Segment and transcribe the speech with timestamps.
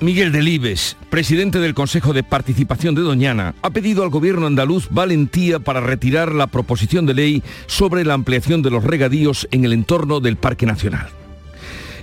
[0.00, 5.58] Miguel Delibes, presidente del Consejo de Participación de Doñana, ha pedido al gobierno andaluz valentía
[5.58, 10.20] para retirar la proposición de ley sobre la ampliación de los regadíos en el entorno
[10.20, 11.08] del Parque Nacional.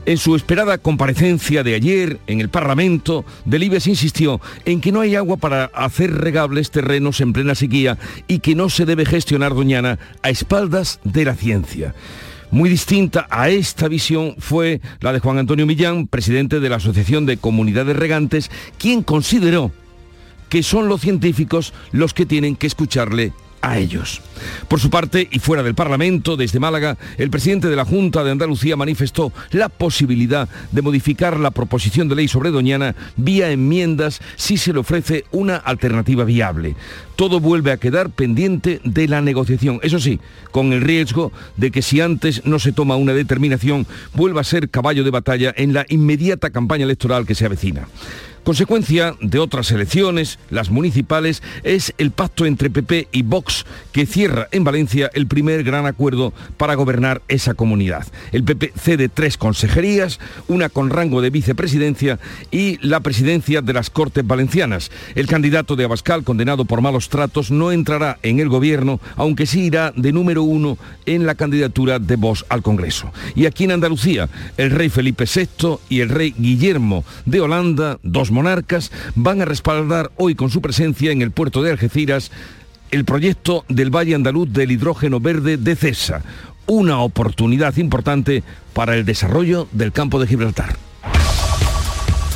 [0.05, 5.15] En su esperada comparecencia de ayer en el Parlamento, Delibes insistió en que no hay
[5.15, 9.99] agua para hacer regables terrenos en plena sequía y que no se debe gestionar Doñana
[10.21, 11.95] a espaldas de la ciencia.
[12.55, 17.25] Muy distinta a esta visión fue la de Juan Antonio Millán, presidente de la Asociación
[17.25, 19.73] de Comunidades Regantes, quien consideró
[20.47, 23.33] que son los científicos los que tienen que escucharle
[23.65, 24.21] a ellos.
[24.67, 28.31] Por su parte, y fuera del Parlamento, desde Málaga, el presidente de la Junta de
[28.31, 34.57] Andalucía manifestó la posibilidad de modificar la proposición de ley sobre Doñana vía enmiendas si
[34.57, 36.75] se le ofrece una alternativa viable.
[37.15, 40.19] Todo vuelve a quedar pendiente de la negociación, eso sí,
[40.51, 44.69] con el riesgo de que si antes no se toma una determinación, vuelva a ser
[44.69, 47.87] caballo de batalla en la inmediata campaña electoral que se avecina.
[48.45, 54.47] Consecuencia de otras elecciones, las municipales, es el pacto entre PP y Vox que cierra
[54.51, 58.05] en Valencia el primer gran acuerdo para gobernar esa comunidad.
[58.31, 62.19] El PP cede tres consejerías, una con rango de vicepresidencia
[62.51, 64.91] y la presidencia de las Cortes Valencianas.
[65.15, 69.61] El candidato de Abascal, condenado por malos tratos, no entrará en el gobierno, aunque sí
[69.61, 70.77] irá de número uno
[71.07, 73.11] en la candidatura de Vox al Congreso.
[73.33, 78.34] Y aquí en Andalucía, el rey Felipe VI y el rey Guillermo de Holanda, dos
[78.35, 82.31] monarcas van a respaldar hoy con su presencia en el puerto de Algeciras
[82.91, 86.21] el proyecto del Valle Andaluz del hidrógeno verde de CESA,
[86.67, 90.77] una oportunidad importante para el desarrollo del campo de Gibraltar.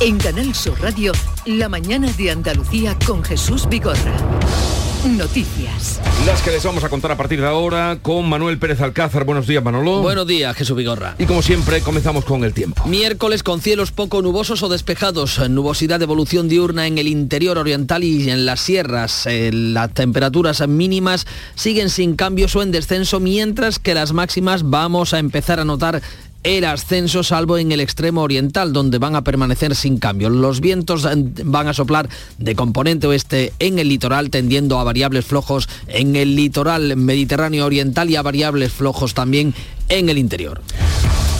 [0.00, 1.12] En Canal Sur Radio,
[1.46, 4.79] La mañana de Andalucía con Jesús Vigorra.
[5.04, 5.98] Noticias.
[6.26, 9.24] Las que les vamos a contar a partir de ahora con Manuel Pérez Alcázar.
[9.24, 10.02] Buenos días, Manolo.
[10.02, 11.14] Buenos días, Jesús Vigorra.
[11.18, 12.84] Y como siempre, comenzamos con el tiempo.
[12.86, 18.04] Miércoles con cielos poco nubosos o despejados, nubosidad de evolución diurna en el interior oriental
[18.04, 19.24] y en las sierras.
[19.24, 25.14] Eh, las temperaturas mínimas siguen sin cambios o en descenso, mientras que las máximas vamos
[25.14, 26.02] a empezar a notar
[26.42, 30.30] el ascenso salvo en el extremo oriental donde van a permanecer sin cambio.
[30.30, 31.06] Los vientos
[31.44, 32.08] van a soplar
[32.38, 38.10] de componente oeste en el litoral tendiendo a variables flojos en el litoral mediterráneo oriental
[38.10, 39.54] y a variables flojos también
[39.90, 40.62] en el interior.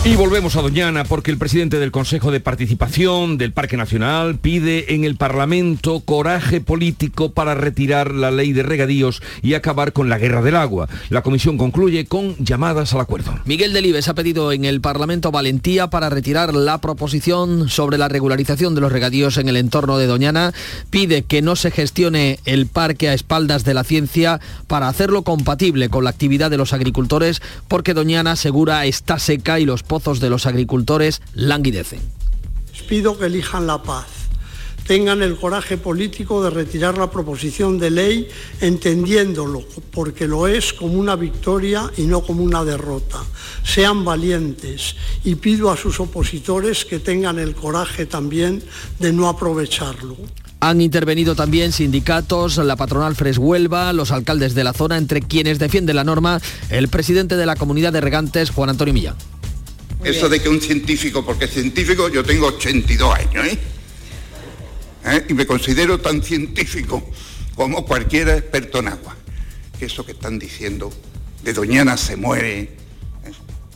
[0.02, 4.94] Y volvemos a Doñana porque el presidente del Consejo de Participación del Parque Nacional pide
[4.94, 10.16] en el Parlamento coraje político para retirar la ley de regadíos y acabar con la
[10.16, 10.88] guerra del agua.
[11.10, 13.38] La comisión concluye con llamadas al acuerdo.
[13.44, 18.74] Miguel Delibes ha pedido en el Parlamento valentía para retirar la proposición sobre la regularización
[18.74, 20.54] de los regadíos en el entorno de Doñana.
[20.88, 25.90] Pide que no se gestione el parque a espaldas de la ciencia para hacerlo compatible
[25.90, 30.30] con la actividad de los agricultores porque Doñana asegura está seca y los pozos de
[30.30, 32.00] los agricultores languidecen.
[32.72, 34.06] Les pido que elijan la paz,
[34.86, 38.28] tengan el coraje político de retirar la proposición de ley
[38.62, 43.22] entendiéndolo, porque lo es como una victoria y no como una derrota.
[43.62, 48.62] Sean valientes y pido a sus opositores que tengan el coraje también
[48.98, 50.16] de no aprovecharlo.
[50.60, 55.58] Han intervenido también sindicatos, la patronal Fres Huelva, los alcaldes de la zona, entre quienes
[55.58, 59.16] defiende la norma el presidente de la comunidad de regantes, Juan Antonio Millán.
[60.04, 63.58] Eso de que un científico, porque científico yo tengo 82 años, ¿eh?
[65.06, 65.26] ¿Eh?
[65.30, 67.02] Y me considero tan científico
[67.54, 69.16] como cualquier experto en agua.
[69.80, 70.92] Eso que están diciendo
[71.42, 72.70] de Doñana se muere, ¿eh?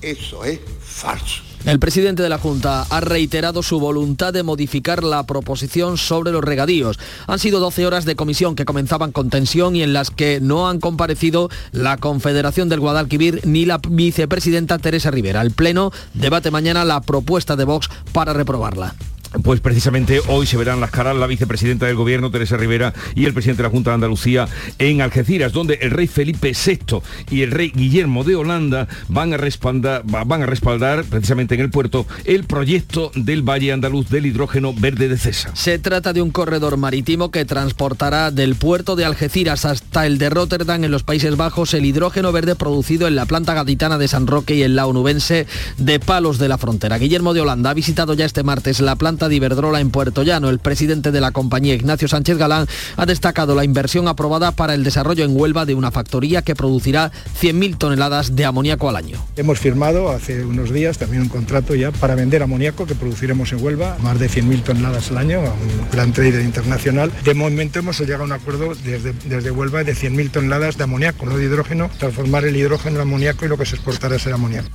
[0.03, 1.43] eso es falso.
[1.65, 6.45] El presidente de la Junta ha reiterado su voluntad de modificar la proposición sobre los
[6.45, 6.99] regadíos.
[7.27, 10.69] Han sido 12 horas de comisión que comenzaban con tensión y en las que no
[10.69, 15.41] han comparecido la Confederación del Guadalquivir ni la vicepresidenta Teresa Rivera.
[15.41, 18.95] El Pleno debate mañana la propuesta de Vox para reprobarla.
[19.43, 23.33] Pues precisamente hoy se verán las caras la vicepresidenta del Gobierno, Teresa Rivera, y el
[23.33, 24.49] presidente de la Junta de Andalucía
[24.79, 27.01] en Algeciras, donde el rey Felipe VI
[27.31, 31.71] y el rey Guillermo de Holanda van a respaldar, van a respaldar precisamente en el
[31.71, 35.51] puerto el proyecto del Valle Andaluz del hidrógeno verde de Cesa.
[35.55, 40.31] Se trata de un corredor marítimo que transportará del puerto de Algeciras hasta el de
[40.31, 44.27] Rotterdam en los Países Bajos el hidrógeno verde producido en la planta gaditana de San
[44.27, 45.47] Roque y en la onubense
[45.79, 46.99] de Palos de la Frontera.
[46.99, 50.49] Guillermo de Holanda ha visitado ya este martes la planta de Iberdrola en Puerto Llano.
[50.49, 52.67] El presidente de la compañía, Ignacio Sánchez Galán,
[52.97, 57.13] ha destacado la inversión aprobada para el desarrollo en Huelva de una factoría que producirá
[57.41, 59.19] 100.000 toneladas de amoníaco al año.
[59.37, 63.63] Hemos firmado hace unos días también un contrato ya para vender amoníaco que produciremos en
[63.63, 67.13] Huelva, más de 100.000 toneladas al año, a un gran trader internacional.
[67.25, 71.27] De momento hemos llegado a un acuerdo desde, desde Huelva de 100.000 toneladas de amoníaco,
[71.27, 74.69] no de hidrógeno, transformar el hidrógeno en amoníaco y lo que se exportará será amoníaco.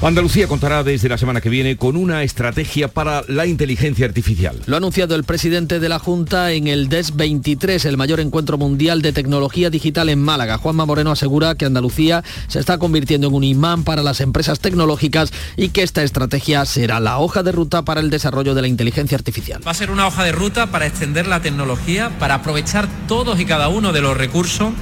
[0.00, 4.56] Andalucía contará desde la semana que viene con una estrategia para la inteligencia artificial.
[4.66, 8.58] Lo ha anunciado el presidente de la Junta en el DES 23, el mayor encuentro
[8.58, 10.58] mundial de tecnología digital en Málaga.
[10.58, 15.32] Juanma Moreno asegura que Andalucía se está convirtiendo en un imán para las empresas tecnológicas
[15.56, 19.16] y que esta estrategia será la hoja de ruta para el desarrollo de la inteligencia
[19.16, 19.66] artificial.
[19.66, 23.44] Va a ser una hoja de ruta para extender la tecnología, para aprovechar todos y
[23.44, 24.72] cada uno de los recursos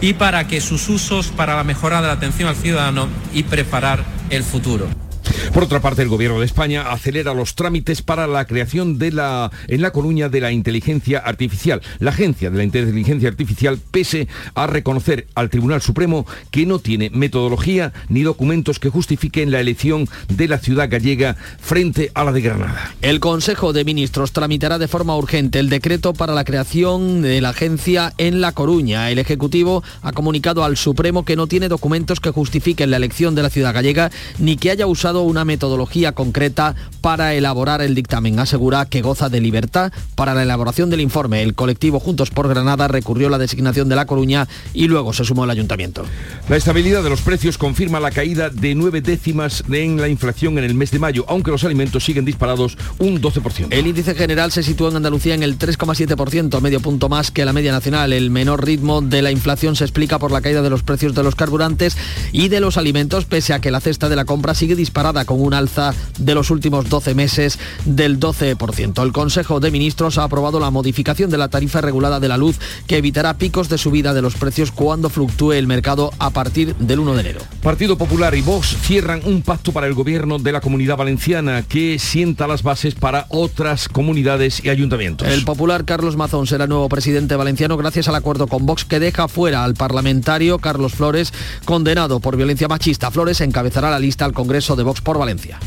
[0.00, 4.19] y para que sus usos para la mejora de la atención al ciudadano y preparar
[4.30, 5.09] el futuro.
[5.52, 9.50] Por otra parte, el Gobierno de España acelera los trámites para la creación de la,
[9.68, 11.82] en La Coruña de la inteligencia artificial.
[11.98, 17.10] La Agencia de la Inteligencia Artificial, pese a reconocer al Tribunal Supremo que no tiene
[17.10, 22.40] metodología ni documentos que justifiquen la elección de la ciudad gallega frente a la de
[22.40, 22.94] Granada.
[23.02, 27.50] El Consejo de Ministros tramitará de forma urgente el decreto para la creación de la
[27.50, 29.10] agencia en La Coruña.
[29.10, 33.42] El Ejecutivo ha comunicado al Supremo que no tiene documentos que justifiquen la elección de
[33.42, 38.38] la ciudad gallega ni que haya usado una metodología concreta para elaborar el dictamen.
[38.38, 41.42] Asegura que goza de libertad para la elaboración del informe.
[41.42, 45.44] El colectivo Juntos por Granada recurrió la designación de La Coruña y luego se sumó
[45.44, 46.04] el ayuntamiento.
[46.48, 50.64] La estabilidad de los precios confirma la caída de nueve décimas en la inflación en
[50.64, 53.68] el mes de mayo, aunque los alimentos siguen disparados un 12%.
[53.70, 57.52] El índice general se sitúa en Andalucía en el 3,7%, medio punto más que la
[57.52, 58.12] media nacional.
[58.12, 61.22] El menor ritmo de la inflación se explica por la caída de los precios de
[61.22, 61.96] los carburantes
[62.32, 65.40] y de los alimentos, pese a que la cesta de la compra sigue disparada con
[65.40, 69.02] un alza de los últimos 12 meses del 12%.
[69.02, 72.58] El Consejo de Ministros ha aprobado la modificación de la tarifa regulada de la luz
[72.86, 76.98] que evitará picos de subida de los precios cuando fluctúe el mercado a partir del
[76.98, 77.40] 1 de enero.
[77.62, 81.98] Partido Popular y Vox cierran un pacto para el gobierno de la Comunidad Valenciana que
[81.98, 85.28] sienta las bases para otras comunidades y ayuntamientos.
[85.28, 89.28] El popular Carlos Mazón será nuevo presidente valenciano gracias al acuerdo con Vox que deja
[89.28, 91.32] fuera al parlamentario Carlos Flores,
[91.64, 93.10] condenado por violencia machista.
[93.10, 95.58] Flores encabezará la lista al Congreso de Vox por Valencia.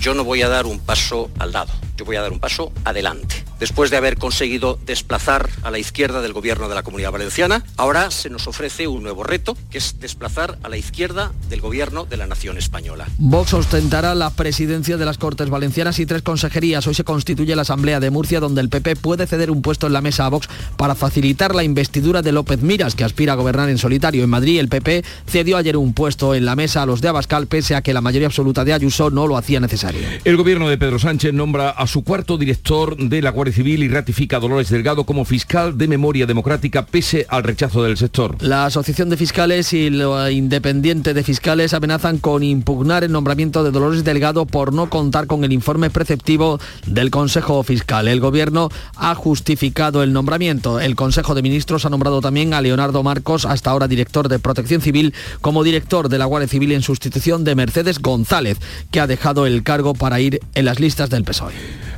[0.00, 2.72] Yo no voy a dar un paso al lado, yo voy a dar un paso
[2.86, 3.44] adelante.
[3.60, 8.10] Después de haber conseguido desplazar a la izquierda del gobierno de la Comunidad Valenciana, ahora
[8.10, 12.16] se nos ofrece un nuevo reto, que es desplazar a la izquierda del gobierno de
[12.16, 13.06] la nación española.
[13.18, 16.86] Vox ostentará la presidencia de las Cortes Valencianas y tres consejerías.
[16.86, 19.92] Hoy se constituye la Asamblea de Murcia, donde el PP puede ceder un puesto en
[19.92, 20.48] la mesa a Vox
[20.78, 24.24] para facilitar la investidura de López Miras, que aspira a gobernar en solitario.
[24.24, 27.46] En Madrid, el PP cedió ayer un puesto en la mesa a los de Abascal,
[27.46, 29.89] pese a que la mayoría absoluta de Ayuso no lo hacía necesario.
[30.24, 33.88] El gobierno de Pedro Sánchez nombra a su cuarto director de la Guardia Civil y
[33.88, 38.36] ratifica a Dolores Delgado como fiscal de memoria democrática pese al rechazo del sector.
[38.40, 43.70] La Asociación de Fiscales y la Independiente de Fiscales amenazan con impugnar el nombramiento de
[43.70, 48.06] Dolores Delgado por no contar con el informe preceptivo del Consejo Fiscal.
[48.06, 50.80] El Gobierno ha justificado el nombramiento.
[50.80, 54.80] El Consejo de Ministros ha nombrado también a Leonardo Marcos, hasta ahora director de Protección
[54.80, 58.58] Civil, como director de la Guardia Civil en sustitución de Mercedes González,
[58.90, 61.54] que ha dejado el cargo para ir en las listas del PSOE.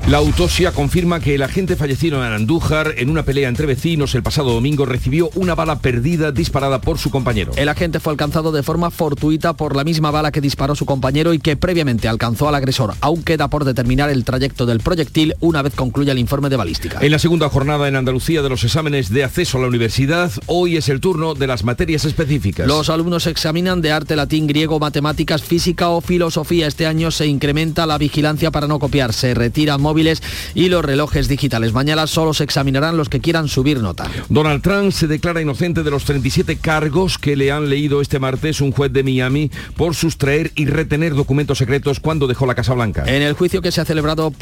[0.08, 4.24] La autopsia confirma que el agente fallecido en Andújar en una pelea entre vecinos el
[4.24, 7.52] pasado domingo recibió una bala perdida disparada por su compañero.
[7.54, 11.32] El agente fue alcanzado de forma fortuita por la misma bala que disparó su compañero
[11.34, 12.94] y que previamente alcanzó al agresor.
[13.00, 16.98] Aún queda por determinar el trayecto del proyectil una vez concluya el informe de balística.
[17.00, 20.76] En la segunda jornada en Andalucía de los exámenes de acceso a la universidad, hoy
[20.76, 22.66] es el turno de las materias específicas.
[22.66, 26.66] Los alumnos examinan de arte, latín, griego, matemáticas, física o filosofía.
[26.66, 29.12] Este año se incrementa la vigilancia para no copiar.
[29.12, 30.22] Se retiran móviles
[30.54, 31.72] y los relojes digitales.
[31.72, 34.08] Mañana solo se examinarán los que quieran subir nota.
[34.28, 38.60] Donald Trump se declara inocente de los 37 cargos que le han leído este martes
[38.60, 43.04] un juez de Miami por sustraer y retener documentos secretos cuando dejó la Casa Blanca.
[43.06, 44.32] En el juicio que se ha celebrado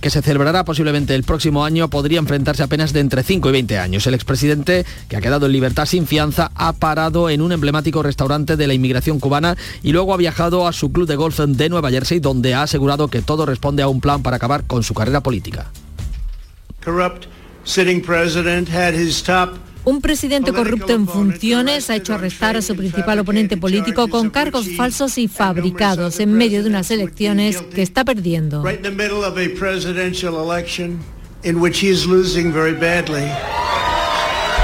[0.00, 3.78] que se celebrará posiblemente el próximo año podría enfrentarse apenas de entre 5 y 20
[3.78, 4.06] años.
[4.06, 8.56] El expresidente, que ha quedado en libertad sin fianza, ha parado en un emblemático restaurante
[8.56, 11.90] de la inmigración cubana y luego ha viajado a su club de golf de Nueva
[11.90, 15.22] Jersey donde ha asegurado que todo responde a un plan para acabar con su carrera
[15.22, 15.66] política.
[19.84, 24.68] Un presidente corrupto en funciones ha hecho arrestar a su principal oponente político con cargos
[24.76, 28.62] falsos y fabricados en medio de unas elecciones que está perdiendo.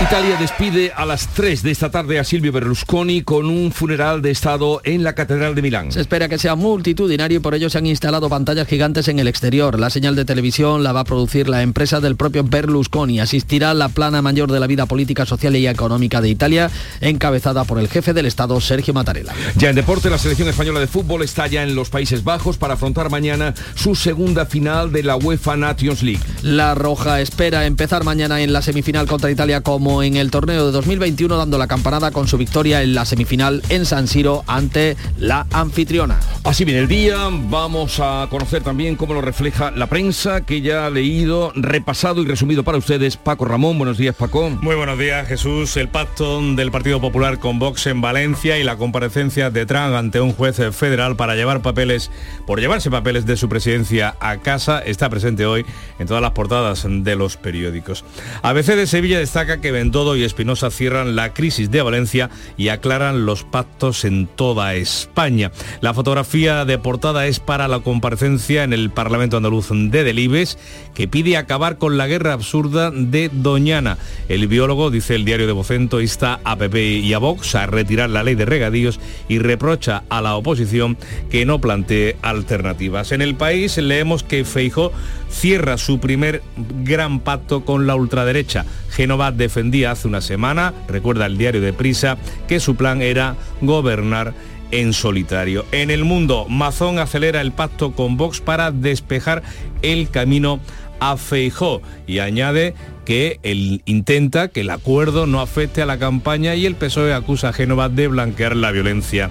[0.02, 4.32] Italia despide a las 3 de esta tarde a Silvio Berlusconi con un funeral de
[4.32, 5.92] Estado en la Catedral de Milán.
[5.92, 9.28] Se espera que sea multitudinario y por ello se han instalado pantallas gigantes en el
[9.28, 9.78] exterior.
[9.78, 13.20] La señal de televisión la va a producir la empresa del propio Berlusconi.
[13.20, 16.68] Asistirá la plana mayor de la vida política, social y económica de Italia,
[17.00, 19.32] encabezada por el jefe del Estado, Sergio Mattarella.
[19.56, 22.74] Ya en deporte, la selección española de fútbol está ya en los Países Bajos para
[22.74, 26.22] afrontar mañana su segunda final de la UEFA Nations League.
[26.42, 30.72] La Roja espera empezar mañana en la semifinal contra Italia como en el torneo de
[30.72, 35.46] 2021 dando la campanada con su victoria en la semifinal en San Siro ante la
[35.50, 36.20] anfitriona.
[36.44, 40.86] Así viene el día, vamos a conocer también cómo lo refleja la prensa que ya
[40.86, 43.76] ha leído, repasado y resumido para ustedes Paco Ramón.
[43.76, 44.50] Buenos días Paco.
[44.50, 45.76] Muy buenos días Jesús.
[45.76, 50.20] El pacto del Partido Popular con Vox en Valencia y la comparecencia de Trump ante
[50.20, 52.10] un juez federal para llevar papeles,
[52.46, 55.66] por llevarse papeles de su presidencia a casa, está presente hoy
[55.98, 58.04] en todas las portadas de los periódicos.
[58.42, 63.26] ABC de Sevilla destaca que todo y Espinosa cierran la crisis de Valencia y aclaran
[63.26, 65.50] los pactos en toda España.
[65.80, 70.58] La fotografía de portada es para la comparecencia en el Parlamento andaluz de Delibes,
[70.94, 73.98] que pide acabar con la guerra absurda de Doñana.
[74.28, 78.10] El biólogo, dice el diario de Vocento, insta a PP y a Vox a retirar
[78.10, 80.96] la ley de regadíos y reprocha a la oposición
[81.30, 83.12] que no plantee alternativas.
[83.12, 84.92] En el país leemos que Feijo
[85.30, 86.42] cierra su primer
[86.84, 88.66] gran pacto con la ultraderecha.
[88.92, 94.34] Génova defendía hace una semana, recuerda el diario de Prisa, que su plan era gobernar
[94.70, 95.64] en solitario.
[95.72, 99.42] En el mundo, Mazón acelera el pacto con Vox para despejar
[99.82, 100.60] el camino
[101.00, 106.54] a Feijó y añade que él intenta que el acuerdo no afecte a la campaña
[106.54, 109.30] y el PSOE acusa a Génova de blanquear la violencia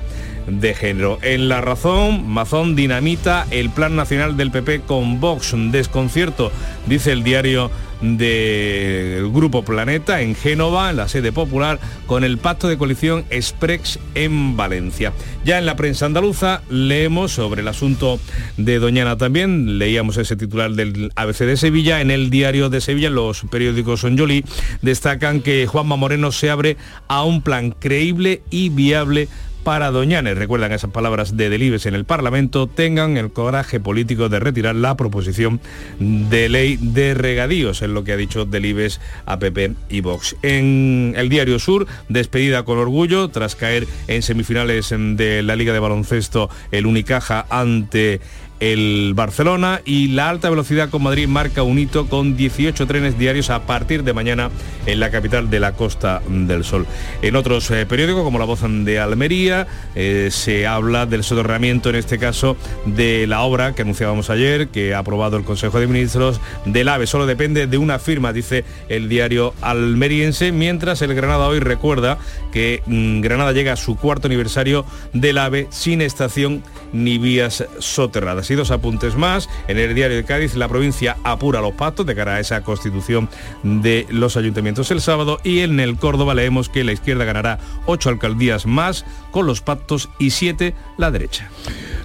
[0.59, 1.19] de género.
[1.21, 5.53] En La Razón, Mazón dinamita el Plan Nacional del PP con Vox.
[5.71, 6.51] Desconcierto,
[6.87, 12.67] dice el diario del Grupo Planeta en Génova, en la sede popular, con el pacto
[12.67, 15.13] de coalición Exprex en Valencia.
[15.45, 18.19] Ya en la prensa andaluza leemos sobre el asunto
[18.57, 23.09] de Doñana también, leíamos ese titular del ABC de Sevilla, en el diario de Sevilla,
[23.09, 24.43] los periódicos Sonjoli
[24.81, 26.77] destacan que Juanma Moreno se abre
[27.07, 29.27] a un plan creíble y viable
[29.63, 30.37] para Doñanes.
[30.37, 34.95] Recuerdan esas palabras de Delibes en el Parlamento, tengan el coraje político de retirar la
[34.97, 35.59] proposición
[35.99, 40.35] de ley de regadíos, es lo que ha dicho Delibes a PP y Vox.
[40.41, 45.79] En el Diario Sur, despedida con orgullo tras caer en semifinales de la Liga de
[45.79, 48.21] Baloncesto el Unicaja ante
[48.61, 53.49] el Barcelona y la alta velocidad con Madrid marca un hito con 18 trenes diarios
[53.49, 54.51] a partir de mañana
[54.85, 56.85] en la capital de la Costa del Sol.
[57.23, 59.65] En otros eh, periódicos como La Voz de Almería
[59.95, 64.93] eh, se habla del soterramiento en este caso de la obra que anunciábamos ayer, que
[64.93, 67.07] ha aprobado el Consejo de Ministros del AVE.
[67.07, 72.19] Solo depende de una firma, dice el diario almeriense, mientras el Granada hoy recuerda
[72.53, 76.61] que mm, Granada llega a su cuarto aniversario del AVE sin estación
[76.93, 78.49] ni vías soterradas.
[78.51, 79.49] Y dos apuntes más.
[79.67, 83.29] En el diario de Cádiz, la provincia apura los pactos de cara a esa constitución
[83.63, 85.39] de los ayuntamientos el sábado.
[85.43, 90.09] Y en el Córdoba leemos que la izquierda ganará ocho alcaldías más con los pactos
[90.19, 91.49] y siete la derecha.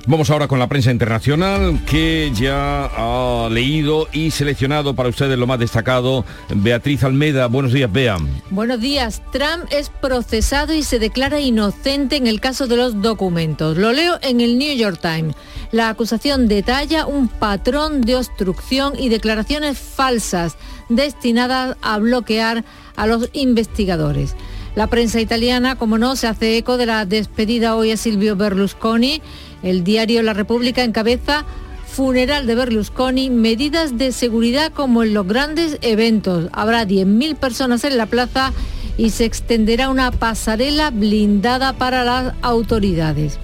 [0.09, 5.49] Vamos ahora con la prensa internacional que ya ha leído y seleccionado para ustedes lo
[5.49, 6.25] más destacado.
[6.49, 8.17] Beatriz Almeda, buenos días, Bea.
[8.51, 9.21] Buenos días.
[9.33, 13.77] Trump es procesado y se declara inocente en el caso de los documentos.
[13.79, 15.35] Lo leo en el New York Times.
[15.73, 20.57] La acusación detalla un patrón de obstrucción y declaraciones falsas
[20.89, 22.65] destinadas a bloquear
[22.95, 24.37] a los investigadores.
[24.77, 29.23] La prensa italiana, como no, se hace eco de la despedida hoy a Silvio Berlusconi
[29.63, 31.47] el diario La República encabeza
[31.87, 36.51] funeral de Berlusconi, medidas de seguridad como en los grandes eventos.
[36.53, 38.53] Habrá 10.000 personas en la plaza
[38.99, 43.39] y se extenderá una pasarela blindada para las autoridades.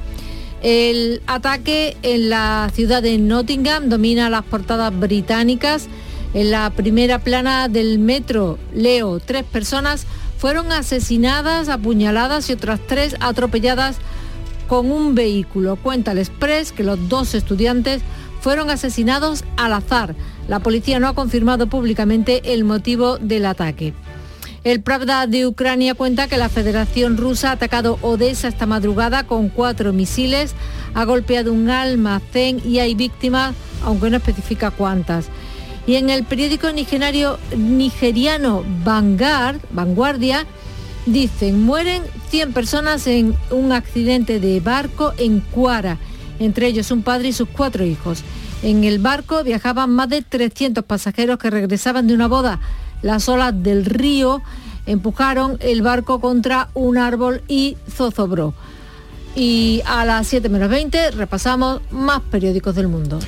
[0.63, 5.89] El ataque en la ciudad de Nottingham domina las portadas británicas.
[6.35, 10.07] En la primera plana del metro, leo, tres personas
[10.43, 13.99] fueron asesinadas, apuñaladas y otras tres atropelladas
[14.67, 15.77] con un vehículo.
[15.77, 18.03] Cuenta el Express que los dos estudiantes
[18.41, 20.17] fueron asesinados al azar.
[20.49, 23.95] La policía no ha confirmado públicamente el motivo del ataque.
[24.65, 29.49] El Pravda de Ucrania cuenta que la Federación Rusa ha atacado Odessa esta madrugada con
[29.49, 30.57] cuatro misiles,
[30.95, 35.29] ha golpeado un almacén y hay víctimas, aunque no especifica cuántas.
[35.87, 40.47] Y en el periódico nigeriano, Vanguard, Vanguardia,
[41.07, 45.99] Dicen, mueren 100 personas en un accidente de barco en Cuara,
[46.39, 48.23] entre ellos un padre y sus cuatro hijos.
[48.63, 52.61] En el barco viajaban más de 300 pasajeros que regresaban de una boda.
[53.03, 54.43] Las olas del río
[54.87, 58.55] empujaron el barco contra un árbol y zozobró.
[59.35, 63.19] Y a las 7 menos 20 repasamos más periódicos del mundo.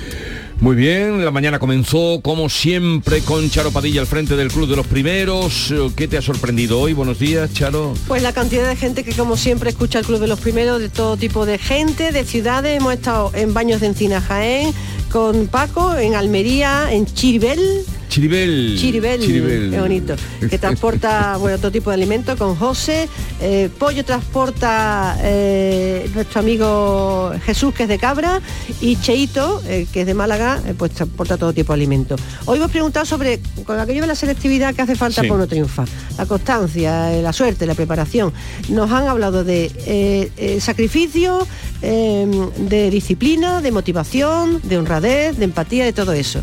[0.61, 4.77] Muy bien, la mañana comenzó como siempre con Charo Padilla al frente del Club de
[4.77, 5.75] los Primeros.
[5.97, 6.93] ¿Qué te ha sorprendido hoy?
[6.93, 7.95] Buenos días, Charo.
[8.07, 10.89] Pues la cantidad de gente que como siempre escucha el Club de los Primeros, de
[10.89, 12.79] todo tipo de gente, de ciudades.
[12.79, 14.73] Hemos estado en Baños de Encina Jaén,
[15.11, 18.77] con Paco, en Almería, en Chiribel, Chiribel.
[18.79, 20.15] Chiribel, qué bonito.
[20.49, 23.09] Que transporta bueno, todo tipo de alimentos con José.
[23.41, 28.41] Eh, pollo transporta eh, nuestro amigo Jesús, que es de Cabra.
[28.81, 32.21] Y Cheito, eh, que es de Málaga, pues transporta todo tipo de alimentos.
[32.45, 35.89] Hoy hemos preguntado sobre, con aquello de la selectividad que hace falta por no triunfar.
[36.17, 38.33] La constancia, la suerte, la preparación.
[38.69, 41.49] Nos han hablado de sacrificio,
[41.81, 46.43] de disciplina, de motivación, de honradez, de empatía, de todo eso.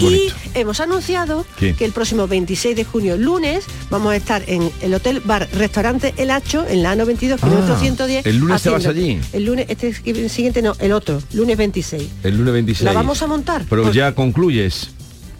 [0.00, 1.09] y hemos anunciado
[1.58, 6.14] que el próximo 26 de junio, lunes, vamos a estar en el Hotel Bar Restaurante
[6.16, 8.26] El Hacho, en la A92, kilómetro 110.
[8.26, 9.20] ¿El lunes te vas allí?
[9.32, 9.92] El lunes, este
[10.28, 12.08] siguiente no, el otro, lunes 26.
[12.22, 12.84] El lunes 26.
[12.84, 13.64] La vamos a montar.
[13.68, 14.90] Pero ya concluyes.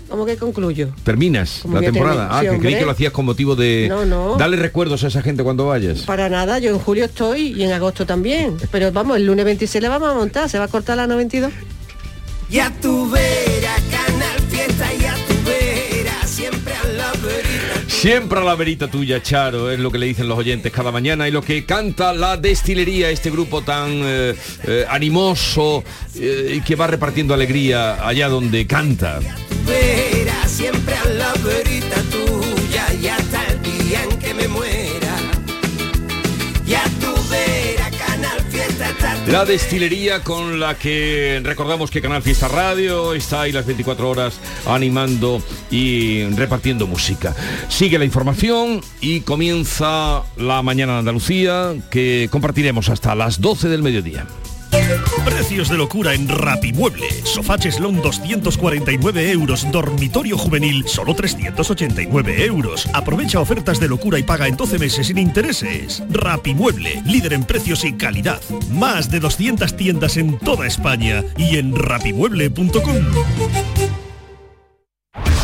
[0.09, 0.89] ¿Cómo que concluyo?
[1.05, 2.29] ¿Terminas la temporada?
[2.33, 3.87] ah, que creí que lo hacías con motivo de...
[3.89, 4.37] No, no.
[4.37, 6.00] Darle recuerdos a esa gente cuando vayas.
[6.00, 8.57] Para nada, yo en julio estoy y en agosto también.
[8.73, 11.53] Pero vamos, el lunes 26 le vamos a montar, se va a cortar la 92.
[12.50, 13.09] Ya tu
[18.00, 21.28] Siempre a la verita tuya, Charo, es lo que le dicen los oyentes cada mañana
[21.28, 26.76] y lo que canta la destilería, este grupo tan eh, eh, animoso eh, y que
[26.76, 29.21] va repartiendo alegría allá donde canta.
[39.30, 44.40] La destilería con la que recordamos que Canal Fiesta Radio está ahí las 24 horas
[44.66, 47.34] animando y repartiendo música.
[47.68, 53.82] Sigue la información y comienza la mañana en Andalucía que compartiremos hasta las 12 del
[53.82, 54.26] mediodía.
[55.25, 57.09] Precios de locura en Rapimueble.
[57.25, 59.67] Sofá Cheslón 249 euros.
[59.71, 62.89] Dormitorio juvenil solo 389 euros.
[62.93, 66.03] Aprovecha ofertas de locura y paga en 12 meses sin intereses.
[66.11, 68.41] Rapimueble, líder en precios y calidad.
[68.71, 72.97] Más de 200 tiendas en toda España y en rapimueble.com.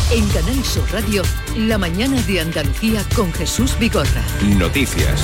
[0.09, 1.21] En Canal Sur Radio,
[1.57, 4.23] la mañana de Andalucía con Jesús Bigorra.
[4.57, 5.21] Noticias.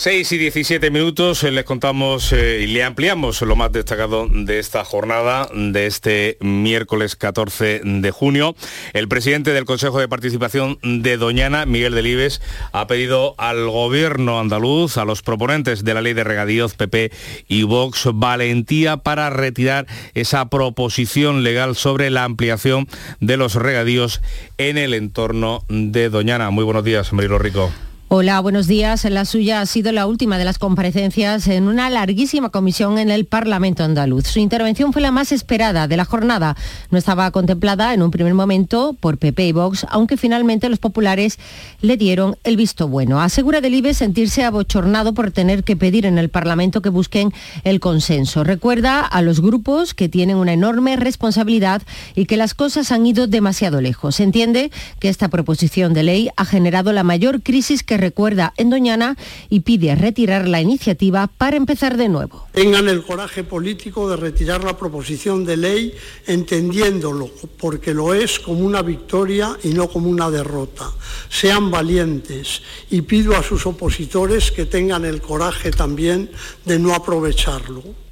[0.00, 4.58] 6 y 17 minutos eh, les contamos eh, y le ampliamos lo más destacado de
[4.58, 8.56] esta jornada de este miércoles 14 de junio.
[8.94, 12.40] El presidente del Consejo de Participación de Doñana, Miguel Delibes,
[12.72, 17.12] ha pedido al gobierno andaluz, a los proponentes de la ley de regadíos PP
[17.46, 22.88] y Vox, valentía para retirar esa proposición legal sobre la ampliación
[23.20, 24.22] de los regadíos
[24.56, 26.48] en el entorno de Doñana.
[26.48, 27.70] Muy buenos días, Marilo Rico.
[28.12, 29.04] Hola, buenos días.
[29.04, 33.24] La suya ha sido la última de las comparecencias en una larguísima comisión en el
[33.24, 34.26] Parlamento andaluz.
[34.26, 36.56] Su intervención fue la más esperada de la jornada.
[36.90, 41.38] No estaba contemplada en un primer momento por PP y Vox, aunque finalmente los populares
[41.82, 43.20] le dieron el visto bueno.
[43.20, 48.42] Asegura Delibes sentirse abochornado por tener que pedir en el Parlamento que busquen el consenso.
[48.42, 51.82] Recuerda a los grupos que tienen una enorme responsabilidad
[52.16, 54.16] y que las cosas han ido demasiado lejos.
[54.16, 58.70] Se entiende que esta proposición de ley ha generado la mayor crisis que recuerda en
[58.70, 59.16] Doñana
[59.48, 62.46] y pide retirar la iniciativa para empezar de nuevo.
[62.52, 65.94] Tengan el coraje político de retirar la proposición de ley
[66.26, 70.90] entendiéndolo, porque lo es como una victoria y no como una derrota.
[71.28, 76.30] Sean valientes y pido a sus opositores que tengan el coraje también
[76.64, 78.09] de no aprovecharlo.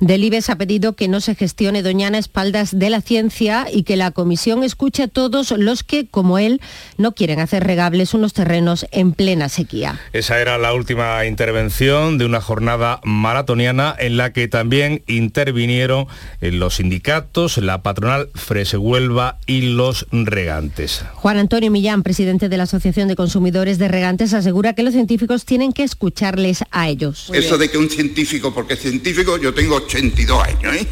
[0.00, 3.96] Delibes ha pedido que no se gestione Doñana a espaldas de la ciencia y que
[3.96, 6.60] la comisión escuche a todos los que, como él,
[6.96, 10.00] no quieren hacer regables unos terrenos en plena sequía.
[10.12, 16.06] Esa era la última intervención de una jornada maratoniana en la que también intervinieron
[16.40, 21.04] eh, los sindicatos, la patronal Fresehuelva y los regantes.
[21.14, 25.44] Juan Antonio Millán, presidente de la Asociación de Consumidores de Regantes, asegura que los científicos
[25.44, 27.30] tienen que escucharles a ellos.
[27.32, 30.86] Eso de que un científico, porque científico yo tengo 82 años, ¿eh?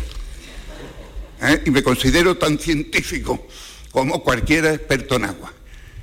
[1.41, 1.63] ¿eh?
[1.67, 3.47] Y me considero tan científico
[3.93, 5.53] como cualquier experto en agua.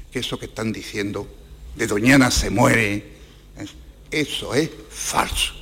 [0.09, 1.27] Que eso que están diciendo
[1.75, 3.03] de Doñana se muere,
[4.09, 5.53] eso es falso.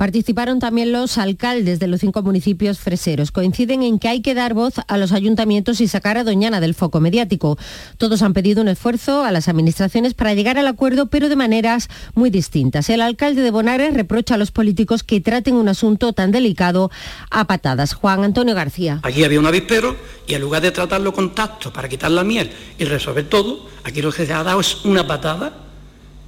[0.00, 3.32] Participaron también los alcaldes de los cinco municipios freseros.
[3.32, 6.72] Coinciden en que hay que dar voz a los ayuntamientos y sacar a Doñana del
[6.72, 7.58] foco mediático.
[7.98, 11.90] Todos han pedido un esfuerzo a las administraciones para llegar al acuerdo, pero de maneras
[12.14, 12.88] muy distintas.
[12.88, 16.90] El alcalde de Bonares reprocha a los políticos que traten un asunto tan delicado
[17.30, 17.92] a patadas.
[17.92, 19.00] Juan Antonio García.
[19.02, 22.50] Aquí había un avispero y en lugar de tratarlo con tacto para quitar la miel
[22.78, 25.52] y resolver todo, aquí lo que se ha dado es una patada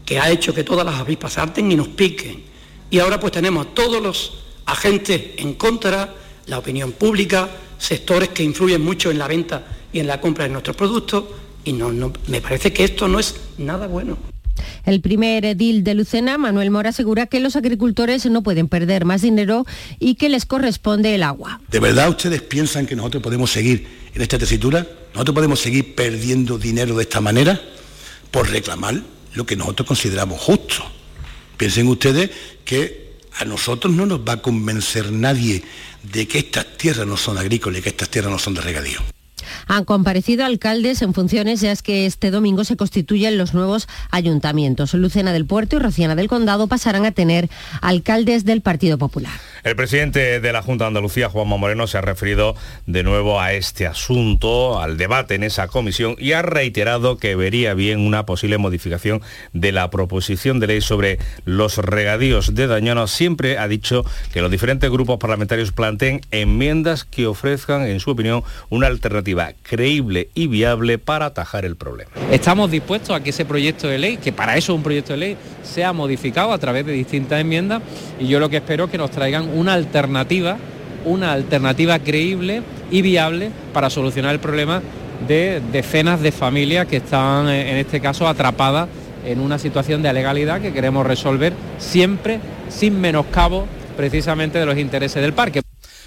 [0.04, 2.51] que ha hecho que todas las avispas salten y nos piquen.
[2.92, 4.32] Y ahora pues tenemos a todos los
[4.66, 6.14] agentes en contra,
[6.46, 10.50] la opinión pública, sectores que influyen mucho en la venta y en la compra de
[10.50, 11.24] nuestros productos
[11.64, 14.18] y no, no, me parece que esto no es nada bueno.
[14.84, 19.22] El primer edil de Lucena, Manuel Mora, asegura que los agricultores no pueden perder más
[19.22, 19.64] dinero
[19.98, 21.62] y que les corresponde el agua.
[21.70, 24.86] ¿De verdad ustedes piensan que nosotros podemos seguir en esta tesitura?
[25.14, 27.58] ¿Nosotros podemos seguir perdiendo dinero de esta manera
[28.30, 29.00] por reclamar
[29.32, 30.84] lo que nosotros consideramos justo?
[31.56, 32.30] Piensen ustedes
[32.64, 35.62] que a nosotros no nos va a convencer nadie
[36.02, 39.00] de que estas tierras no son agrícolas y que estas tierras no son de regadío.
[39.66, 44.94] Han comparecido alcaldes en funciones ya es que este domingo se constituyen los nuevos ayuntamientos.
[44.94, 47.48] Lucena del Puerto y Rociana del Condado pasarán a tener
[47.80, 49.32] alcaldes del Partido Popular.
[49.64, 53.52] El presidente de la Junta de Andalucía, Juanma Moreno, se ha referido de nuevo a
[53.52, 58.58] este asunto, al debate en esa comisión y ha reiterado que vería bien una posible
[58.58, 59.22] modificación
[59.52, 63.06] de la proposición de ley sobre los regadíos de Dañano.
[63.06, 68.42] Siempre ha dicho que los diferentes grupos parlamentarios planteen enmiendas que ofrezcan, en su opinión,
[68.68, 72.10] una alternativa creíble y viable para atajar el problema.
[72.32, 75.18] Estamos dispuestos a que ese proyecto de ley, que para eso es un proyecto de
[75.20, 77.80] ley, sea modificado a través de distintas enmiendas
[78.18, 80.56] y yo lo que espero es que nos traigan una alternativa,
[81.04, 84.82] una alternativa creíble y viable para solucionar el problema
[85.26, 88.88] de decenas de familias que están en este caso atrapadas
[89.24, 95.22] en una situación de legalidad que queremos resolver siempre sin menoscabo precisamente de los intereses
[95.22, 95.62] del parque.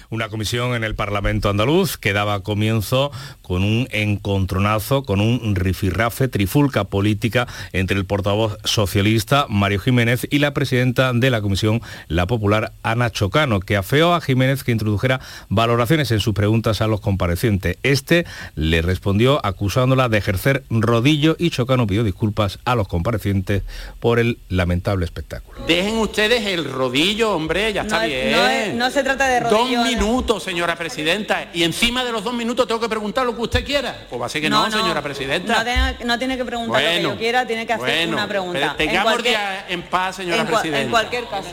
[0.08, 3.10] Una comisión en el Parlamento andaluz que daba comienzo
[3.42, 10.38] con un encontronazo, con un rifirrafe, trifulca política entre el portavoz socialista Mario Jiménez y
[10.38, 15.20] la presidenta de la comisión, la popular Ana Chocano, que afeó a Jiménez que introdujera
[15.48, 17.78] valoraciones en sus preguntas a los comparecientes.
[17.82, 23.62] Este le respondió acusándola de ejercer rodillo y Chocano pidió disculpas a los comparecientes
[24.00, 25.66] por el lamentable espectáculo.
[25.66, 28.78] Dejen ustedes el rodillo, hombre, ya está no, bien.
[28.78, 29.95] No, se trata de rodillo.
[29.96, 31.48] Minutos, señora presidenta.
[31.52, 34.06] Y encima de los dos minutos tengo que preguntar lo que usted quiera.
[34.08, 35.58] Pues va a ser que no, no señora presidenta.
[35.58, 38.12] No, tiene, no, tiene que preguntar bueno, lo que yo quiera, tiene que hacer bueno,
[38.12, 38.74] una pregunta.
[38.76, 40.80] Tengamos en día en paz, señora en, presidenta.
[40.80, 41.48] En cualquier caso.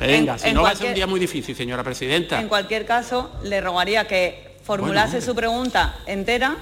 [0.00, 2.40] Venga, en, si no va a ser un día muy difícil, señora presidenta.
[2.40, 6.56] En cualquier caso, le rogaría que formulase bueno, su pregunta entera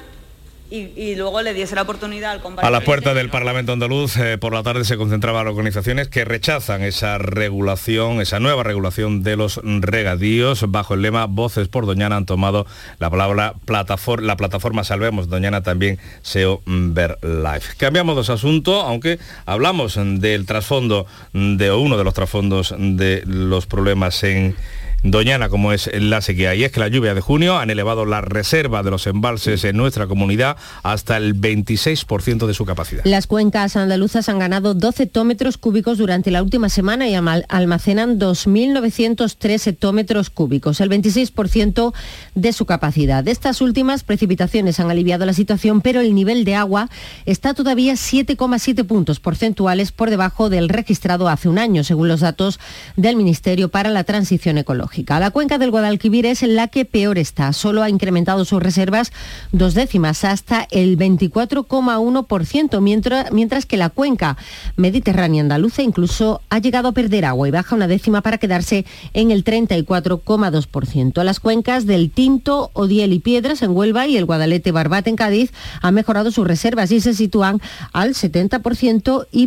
[0.73, 2.67] y, y, luego le diese la oportunidad al compañero.
[2.67, 6.83] A la puerta del Parlamento andaluz, eh, por la tarde se concentraban organizaciones que rechazan
[6.83, 10.65] esa regulación, esa nueva regulación de los regadíos.
[10.71, 12.67] Bajo el lema Voces por Doñana han tomado
[12.99, 17.75] la palabra plataforma, la plataforma Salvemos Doñana también SEO Life.
[17.77, 24.23] Cambiamos de asunto, aunque hablamos del trasfondo de uno de los trasfondos de los problemas
[24.25, 24.57] en
[25.05, 26.55] Doñana, como es la sequía.
[26.55, 29.77] Y es que la lluvia de junio han elevado la reserva de los embalses en
[29.77, 33.05] nuestra comunidad hasta el 26% de su capacidad.
[33.05, 39.67] Las cuencas andaluzas han ganado 12 hectómetros cúbicos durante la última semana y almacenan 2.903
[39.67, 41.93] hectómetros cúbicos, el 26%
[42.37, 43.27] de su capacidad.
[43.27, 46.89] Estas últimas precipitaciones han aliviado la situación, pero el nivel de agua
[47.27, 52.61] está todavía 7,7 puntos porcentuales por debajo del registrado hace un año, según los datos
[52.97, 54.92] del Ministerio para la Transición Ecológica.
[55.09, 57.53] La cuenca del Guadalquivir es la que peor está.
[57.55, 59.11] Solo ha incrementado sus reservas
[59.51, 64.37] dos décimas hasta el 24,1%, mientras, mientras que la cuenca
[64.77, 69.31] mediterránea andaluza incluso ha llegado a perder agua y baja una décima para quedarse en
[69.31, 71.23] el 34,2%.
[71.23, 75.53] Las cuencas del Tinto, Odiel y Piedras en Huelva y el Guadalete Barbate en Cádiz
[75.81, 79.47] han mejorado sus reservas y se sitúan al 70% y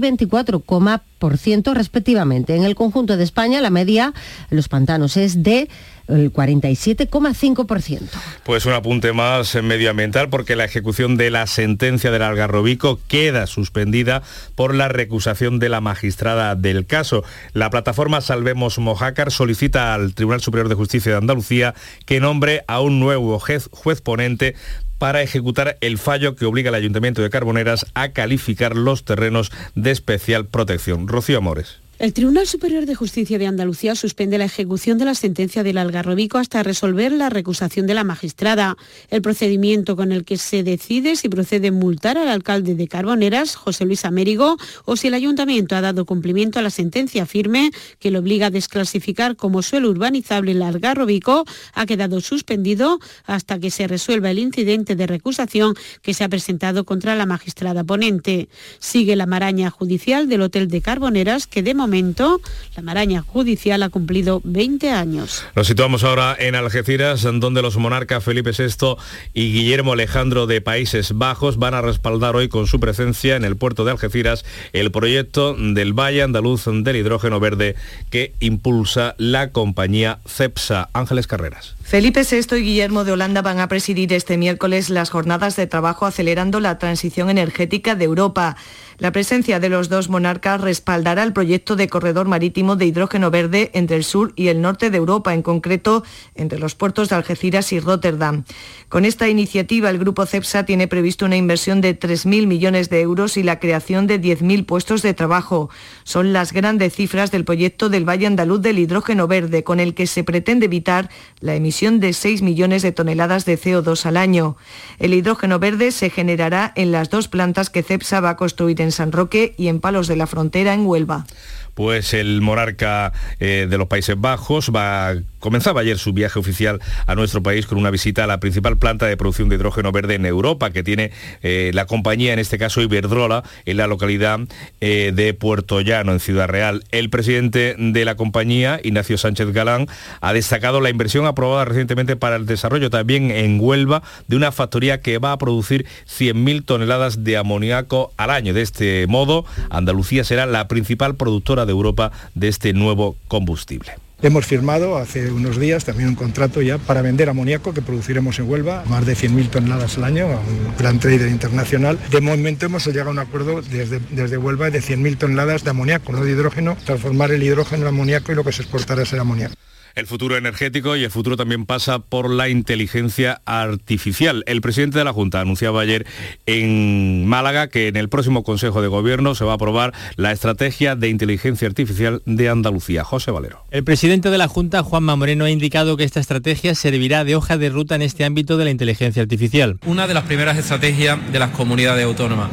[1.29, 2.55] 24,% respectivamente.
[2.55, 4.13] En el conjunto de España la media,
[4.49, 5.69] los pantanos es de
[6.07, 8.01] el 47,5%.
[8.43, 14.21] Pues un apunte más medioambiental porque la ejecución de la sentencia del Algarrobico queda suspendida
[14.53, 17.23] por la recusación de la magistrada del caso.
[17.53, 21.73] La plataforma Salvemos Mojácar solicita al Tribunal Superior de Justicia de Andalucía
[22.05, 24.55] que nombre a un nuevo juez, juez ponente
[24.97, 29.91] para ejecutar el fallo que obliga al Ayuntamiento de Carboneras a calificar los terrenos de
[29.91, 31.07] especial protección.
[31.07, 31.84] Rocío Amores.
[31.97, 36.37] El Tribunal Superior de Justicia de Andalucía suspende la ejecución de la sentencia del Algarrobico
[36.37, 38.75] hasta resolver la recusación de la magistrada.
[39.09, 43.85] El procedimiento con el que se decide si procede multar al alcalde de Carboneras, José
[43.85, 48.17] Luis Amérigo, o si el ayuntamiento ha dado cumplimiento a la sentencia firme que le
[48.17, 54.31] obliga a desclasificar como suelo urbanizable el Algarrobico, ha quedado suspendido hasta que se resuelva
[54.31, 58.49] el incidente de recusación que se ha presentado contra la magistrada ponente.
[58.79, 62.41] Sigue la maraña judicial del Hotel de Carboneras que de momento
[62.75, 65.45] la maraña judicial ha cumplido 20 años.
[65.55, 68.95] Nos situamos ahora en Algeciras, donde los monarcas Felipe VI
[69.35, 73.55] y Guillermo Alejandro de Países Bajos van a respaldar hoy con su presencia en el
[73.55, 77.75] puerto de Algeciras el proyecto del Valle Andaluz del Hidrógeno Verde
[78.09, 80.89] que impulsa la compañía CEPSA.
[80.93, 81.75] Ángeles Carreras.
[81.83, 86.07] Felipe VI y Guillermo de Holanda van a presidir este miércoles las jornadas de trabajo
[86.07, 88.57] acelerando la transición energética de Europa.
[88.97, 93.71] La presencia de los dos monarcas respaldará el proyecto de corredor marítimo de hidrógeno verde
[93.73, 96.03] entre el sur y el norte de Europa, en concreto
[96.33, 98.45] entre los puertos de Algeciras y Rotterdam.
[98.87, 103.35] Con esta iniciativa, el grupo CEPSA tiene previsto una inversión de 3.000 millones de euros
[103.35, 105.69] y la creación de 10.000 puestos de trabajo.
[106.03, 110.07] Son las grandes cifras del proyecto del Valle Andaluz del Hidrógeno Verde, con el que
[110.07, 111.09] se pretende evitar
[111.41, 114.55] la emisión de 6 millones de toneladas de CO2 al año.
[114.99, 118.84] El hidrógeno verde se generará en las dos plantas que CEPSA va a construir en
[118.91, 121.25] San Roque y en Palos de la Frontera, en Huelva
[121.75, 127.13] pues el monarca eh, de los Países Bajos va, comenzaba ayer su viaje oficial a
[127.13, 130.25] nuestro país con una visita a la principal planta de producción de hidrógeno verde en
[130.25, 131.11] Europa, que tiene
[131.43, 134.39] eh, la compañía, en este caso Iberdrola, en la localidad
[134.81, 136.83] eh, de Puerto Llano, en Ciudad Real.
[136.91, 139.87] El presidente de la compañía, Ignacio Sánchez Galán,
[140.21, 145.01] ha destacado la inversión aprobada recientemente para el desarrollo también en Huelva de una factoría
[145.01, 148.53] que va a producir 100.000 toneladas de amoníaco al año.
[148.53, 153.93] De este modo, Andalucía será la principal productora de Europa de este nuevo combustible.
[154.21, 158.49] Hemos firmado hace unos días también un contrato ya para vender amoníaco que produciremos en
[158.49, 161.99] Huelva, más de 100.000 toneladas al año, a un gran trader internacional.
[162.09, 166.13] De momento hemos llegado a un acuerdo desde, desde Huelva de 100.000 toneladas de amoníaco,
[166.13, 169.55] no de hidrógeno, transformar el hidrógeno en amoníaco y lo que se exportará será amoníaco
[169.95, 174.43] el futuro energético y el futuro también pasa por la inteligencia artificial.
[174.45, 176.05] El presidente de la Junta anunciaba ayer
[176.45, 180.95] en Málaga que en el próximo Consejo de Gobierno se va a aprobar la estrategia
[180.95, 183.03] de inteligencia artificial de Andalucía.
[183.05, 183.63] José Valero.
[183.71, 187.57] El presidente de la Junta, Juanma Moreno, ha indicado que esta estrategia servirá de hoja
[187.57, 189.79] de ruta en este ámbito de la inteligencia artificial.
[189.85, 192.49] Una de las primeras estrategias de las comunidades autónomas.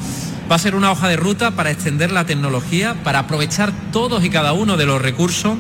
[0.51, 4.31] Va a ser una hoja de ruta para extender la tecnología, para aprovechar todos y
[4.31, 5.57] cada uno de los recursos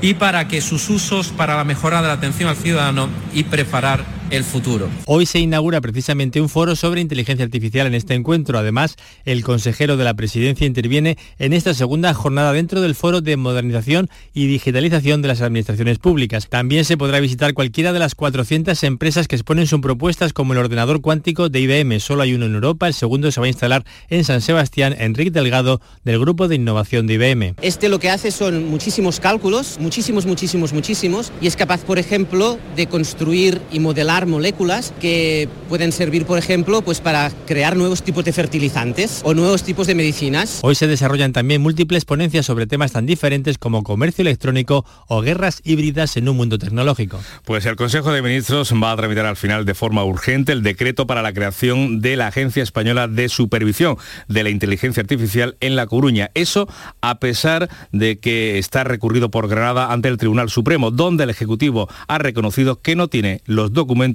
[0.00, 4.19] y para que sus usos para la mejora de la atención al ciudadano y preparar
[4.30, 4.88] el futuro.
[5.06, 8.58] Hoy se inaugura precisamente un foro sobre inteligencia artificial en este encuentro.
[8.58, 13.36] Además, el consejero de la presidencia interviene en esta segunda jornada dentro del foro de
[13.36, 16.48] modernización y digitalización de las administraciones públicas.
[16.48, 20.60] También se podrá visitar cualquiera de las 400 empresas que exponen sus propuestas como el
[20.60, 22.00] ordenador cuántico de IBM.
[22.00, 24.94] Solo hay uno en Europa, el segundo se va a instalar en San Sebastián.
[24.98, 27.54] Enrique Delgado, del Grupo de Innovación de IBM.
[27.62, 32.58] Este lo que hace son muchísimos cálculos, muchísimos, muchísimos, muchísimos, y es capaz, por ejemplo,
[32.76, 38.24] de construir y modelar moléculas que pueden servir, por ejemplo, pues para crear nuevos tipos
[38.24, 40.60] de fertilizantes o nuevos tipos de medicinas.
[40.62, 45.60] Hoy se desarrollan también múltiples ponencias sobre temas tan diferentes como comercio electrónico o guerras
[45.64, 47.20] híbridas en un mundo tecnológico.
[47.44, 51.06] Pues el Consejo de Ministros va a tramitar al final de forma urgente el decreto
[51.06, 53.96] para la creación de la Agencia Española de Supervisión
[54.28, 56.30] de la Inteligencia Artificial en La Coruña.
[56.34, 56.68] Eso
[57.00, 61.88] a pesar de que está recurrido por Granada ante el Tribunal Supremo, donde el Ejecutivo
[62.08, 64.09] ha reconocido que no tiene los documentos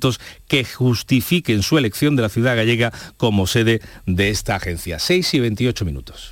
[0.48, 5.00] que justifiquen su elección de la ciudad gallega como sede de esta agencia.
[5.00, 6.32] 6 y 28 minutos.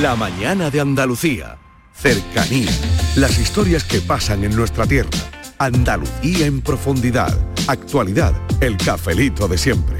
[0.00, 1.58] La mañana de Andalucía.
[1.94, 2.70] Cercanía.
[3.16, 5.10] Las historias que pasan en nuestra tierra.
[5.58, 7.36] Andalucía en profundidad.
[7.66, 8.32] Actualidad.
[8.60, 9.99] El cafelito de siempre.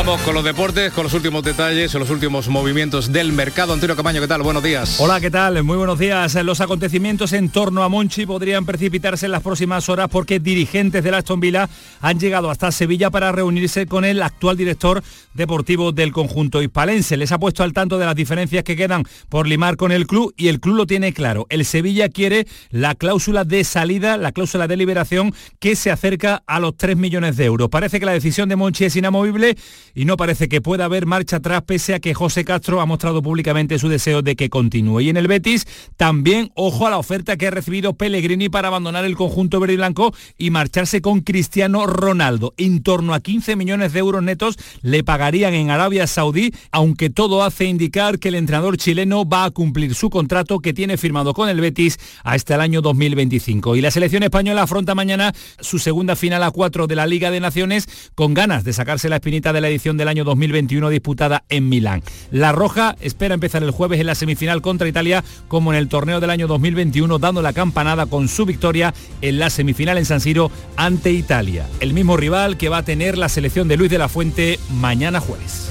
[0.00, 3.74] Vamos con los deportes, con los últimos detalles, los últimos movimientos del mercado.
[3.74, 4.42] Antonio Camaño, ¿qué tal?
[4.42, 4.98] Buenos días.
[4.98, 5.62] Hola, ¿qué tal?
[5.62, 6.42] Muy buenos días.
[6.42, 11.10] Los acontecimientos en torno a Monchi podrían precipitarse en las próximas horas porque dirigentes de
[11.10, 11.68] la Aston Villa
[12.00, 15.02] han llegado hasta Sevilla para reunirse con el actual director
[15.34, 17.18] deportivo del conjunto hispalense.
[17.18, 20.32] Les ha puesto al tanto de las diferencias que quedan por limar con el club
[20.34, 21.46] y el club lo tiene claro.
[21.50, 26.58] El Sevilla quiere la cláusula de salida, la cláusula de liberación que se acerca a
[26.58, 27.68] los 3 millones de euros.
[27.68, 29.58] Parece que la decisión de Monchi es inamovible
[29.94, 33.22] y no parece que pueda haber marcha atrás pese a que José Castro ha mostrado
[33.22, 35.00] públicamente su deseo de que continúe.
[35.00, 39.04] Y en el Betis también ojo a la oferta que ha recibido Pellegrini para abandonar
[39.04, 42.54] el conjunto verde y blanco y marcharse con Cristiano Ronaldo.
[42.56, 47.42] En torno a 15 millones de euros netos le pagarían en Arabia Saudí, aunque todo
[47.42, 51.48] hace indicar que el entrenador chileno va a cumplir su contrato que tiene firmado con
[51.48, 53.76] el Betis hasta el año 2025.
[53.76, 57.40] Y la selección española afronta mañana su segunda final a cuatro de la Liga de
[57.40, 61.68] Naciones con ganas de sacarse la espinita de la edición del año 2021 disputada en
[61.68, 62.02] Milán.
[62.30, 66.20] La Roja espera empezar el jueves en la semifinal contra Italia como en el torneo
[66.20, 70.50] del año 2021 dando la campanada con su victoria en la semifinal en San Siro
[70.76, 71.66] ante Italia.
[71.80, 75.18] El mismo rival que va a tener la selección de Luis de la Fuente mañana
[75.20, 75.70] jueves.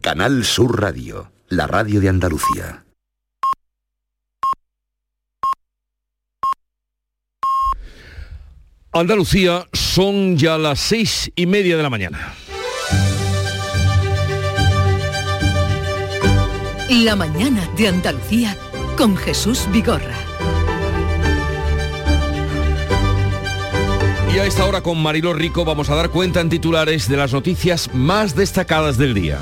[0.00, 2.85] Canal Sur Radio, la radio de Andalucía.
[8.98, 12.34] Andalucía son ya las seis y media de la mañana.
[16.88, 18.56] La mañana de Andalucía
[18.96, 20.16] con Jesús Vigorra.
[24.34, 27.34] Y a esta hora con Mariló Rico vamos a dar cuenta en titulares de las
[27.34, 29.40] noticias más destacadas del día.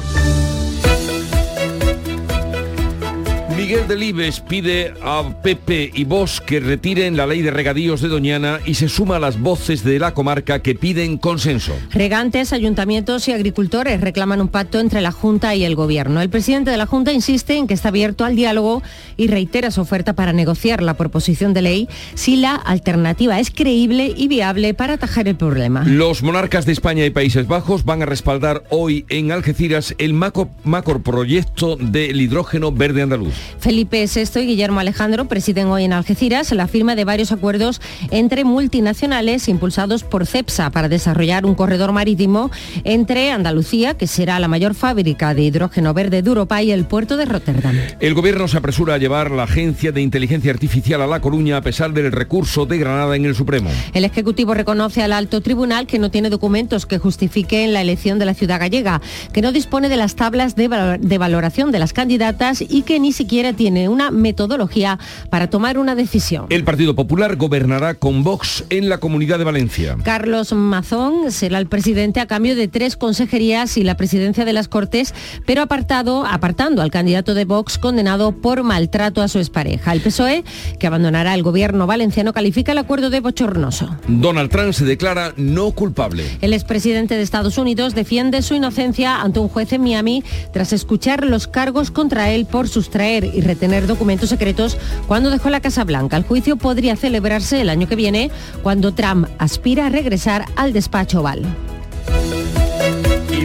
[3.56, 8.58] Miguel Delibes pide a Pepe y Vos que retiren la ley de regadíos de Doñana
[8.66, 11.72] y se suma a las voces de la comarca que piden consenso.
[11.92, 16.20] Regantes, ayuntamientos y agricultores reclaman un pacto entre la Junta y el Gobierno.
[16.20, 18.82] El presidente de la Junta insiste en que está abierto al diálogo
[19.16, 24.12] y reitera su oferta para negociar la proposición de ley si la alternativa es creíble
[24.16, 25.84] y viable para atajar el problema.
[25.84, 30.50] Los monarcas de España y Países Bajos van a respaldar hoy en Algeciras el macro,
[30.64, 33.43] macro proyecto del hidrógeno verde andaluz.
[33.58, 37.80] Felipe VI y Guillermo Alejandro presiden hoy en Algeciras la firma de varios acuerdos
[38.10, 42.50] entre multinacionales impulsados por CEPSA para desarrollar un corredor marítimo
[42.84, 47.16] entre Andalucía, que será la mayor fábrica de hidrógeno verde de Europa, y el puerto
[47.16, 47.76] de Rotterdam.
[48.00, 51.62] El gobierno se apresura a llevar la Agencia de Inteligencia Artificial a La Coruña a
[51.62, 53.70] pesar del recurso de Granada en el Supremo.
[53.92, 58.24] El Ejecutivo reconoce al alto tribunal que no tiene documentos que justifiquen la elección de
[58.24, 59.00] la ciudad gallega,
[59.32, 62.98] que no dispone de las tablas de, valor- de valoración de las candidatas y que
[63.00, 66.46] ni siquiera tiene una metodología para tomar una decisión.
[66.50, 69.96] El Partido Popular gobernará con Vox en la Comunidad de Valencia.
[70.04, 74.68] Carlos Mazón será el presidente a cambio de tres consejerías y la presidencia de las
[74.68, 75.14] Cortes,
[75.46, 79.92] pero apartado, apartando al candidato de Vox condenado por maltrato a su expareja.
[79.92, 80.44] El PSOE,
[80.78, 83.96] que abandonará el gobierno valenciano, califica el acuerdo de bochornoso.
[84.06, 86.24] Donald Trump se declara no culpable.
[86.40, 91.24] El expresidente de Estados Unidos defiende su inocencia ante un juez en Miami tras escuchar
[91.24, 96.16] los cargos contra él por sustraer y retener documentos secretos cuando dejó la Casa Blanca.
[96.16, 98.30] El juicio podría celebrarse el año que viene
[98.62, 101.42] cuando Trump aspira a regresar al despacho oval.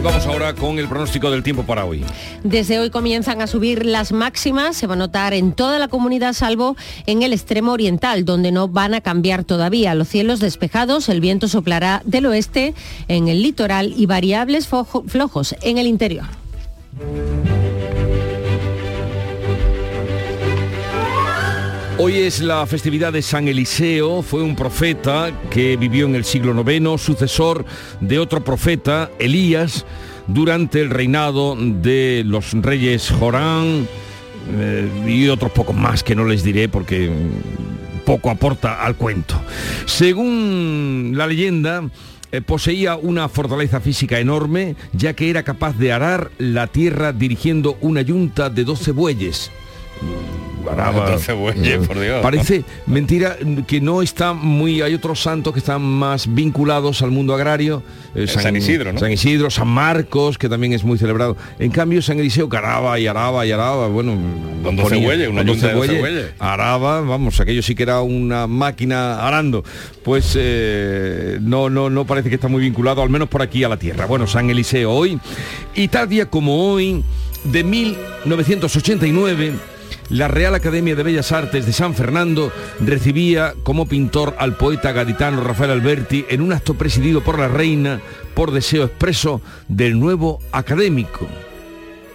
[0.02, 2.04] vamos ahora con el pronóstico del tiempo para hoy.
[2.44, 6.32] Desde hoy comienzan a subir las máximas, se va a notar en toda la comunidad
[6.32, 9.94] salvo en el extremo oriental, donde no van a cambiar todavía.
[9.94, 12.74] Los cielos despejados, el viento soplará del oeste
[13.08, 16.26] en el litoral y variables flojos en el interior.
[22.02, 26.58] Hoy es la festividad de San Eliseo, fue un profeta que vivió en el siglo
[26.58, 27.66] IX, sucesor
[28.00, 29.84] de otro profeta, Elías,
[30.26, 33.86] durante el reinado de los reyes Jorán
[34.50, 37.10] eh, y otros pocos más que no les diré porque
[38.06, 39.38] poco aporta al cuento.
[39.84, 41.82] Según la leyenda,
[42.32, 47.76] eh, poseía una fortaleza física enorme, ya que era capaz de arar la tierra dirigiendo
[47.82, 49.50] una yunta de 12 bueyes.
[50.68, 51.10] Araba.
[51.10, 52.20] 12 bueyes, por Dios.
[52.22, 54.82] Parece mentira que no está muy.
[54.82, 57.82] Hay otros santos que están más vinculados al mundo agrario.
[58.14, 58.98] eh, San Isidro, ¿no?
[58.98, 61.36] San Isidro, San Marcos, que también es muy celebrado.
[61.58, 63.88] En cambio, San Eliseo que araba y araba y araba.
[63.88, 64.12] Bueno,
[64.62, 66.26] Con los 12 ponía- bueyes, una con yunta de 12 bueyes.
[66.38, 69.62] Araba, vamos, aquello sí que era una máquina arando.
[70.02, 73.68] Pues eh, no, no, no parece que está muy vinculado, al menos por aquí a
[73.68, 74.06] la tierra.
[74.06, 75.18] Bueno, San Eliseo hoy.
[75.74, 77.04] Y tal día como hoy,
[77.44, 79.52] de 1989,
[80.10, 85.42] la Real Academia de Bellas Artes de San Fernando recibía como pintor al poeta gaditano
[85.42, 88.00] Rafael Alberti en un acto presidido por la reina
[88.34, 91.28] por deseo expreso del nuevo académico.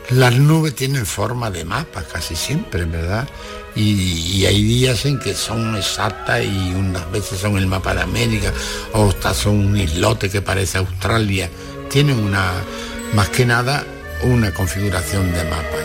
[0.10, 3.28] Las nubes tienen forma de mapa casi siempre, ¿verdad?
[3.76, 8.54] Y, hay días en que son exactas y unas veces son el mapa de América,
[8.94, 11.50] o hasta son un islote que parece Australia.
[11.90, 12.52] Tienen una,
[13.14, 13.84] más que nada,
[14.24, 15.78] una configuración de mapa.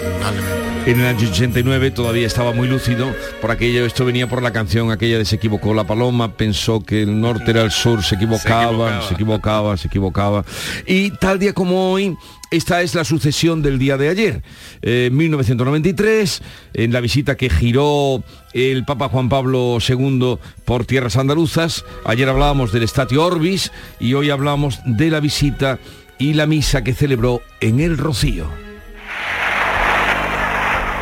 [0.86, 4.90] En el año 89 todavía estaba muy lúcido, por aquello, esto venía por la canción
[4.90, 9.02] aquella de Se equivocó la paloma, pensó que el norte era el sur, se equivocaba,
[9.02, 10.44] se equivocaba, se equivocaba.
[10.86, 12.16] Y tal día como hoy,
[12.50, 14.42] esta es la sucesión del día de ayer.
[14.80, 16.42] En 1993,
[16.74, 18.24] en la visita que giró
[18.55, 24.30] el Papa Juan Pablo II por tierras andaluzas, ayer hablábamos del Statio Orbis y hoy
[24.30, 25.78] hablamos de la visita
[26.20, 28.46] y la misa que celebró en el Rocío.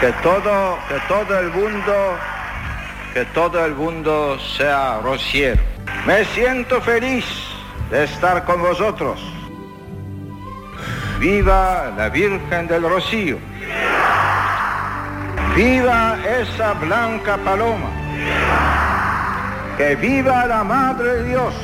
[0.00, 1.92] Que todo, que todo el mundo,
[3.12, 5.60] que todo el mundo sea rociero.
[6.06, 7.24] Me siento feliz
[7.90, 9.20] de estar con vosotros.
[11.18, 13.38] Viva la Virgen del Rocío.
[15.56, 17.90] Viva esa blanca paloma.
[19.76, 21.54] Que viva la Madre de Dios.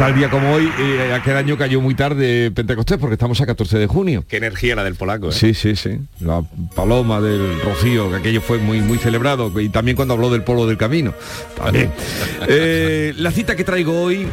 [0.00, 3.76] Tal día como hoy, eh, aquel año cayó muy tarde Pentecostés porque estamos a 14
[3.76, 4.24] de junio.
[4.26, 5.28] Qué energía la del polaco.
[5.28, 5.32] ¿eh?
[5.32, 5.98] Sí, sí, sí.
[6.20, 6.42] La
[6.74, 9.60] paloma del Rocío, que aquello fue muy, muy celebrado.
[9.60, 11.12] Y también cuando habló del polo del camino.
[11.54, 11.92] También.
[12.48, 14.26] Eh, la cita que traigo hoy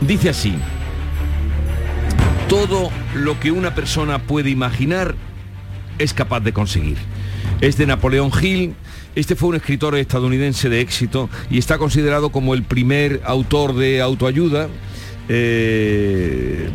[0.00, 0.52] dice así.
[2.48, 5.14] Todo lo que una persona puede imaginar
[6.00, 6.96] es capaz de conseguir.
[7.60, 8.74] Es de Napoleón Hill.
[9.14, 14.00] Este fue un escritor estadounidense de éxito y está considerado como el primer autor de
[14.00, 14.68] autoayuda.
[15.28, 16.68] Eh,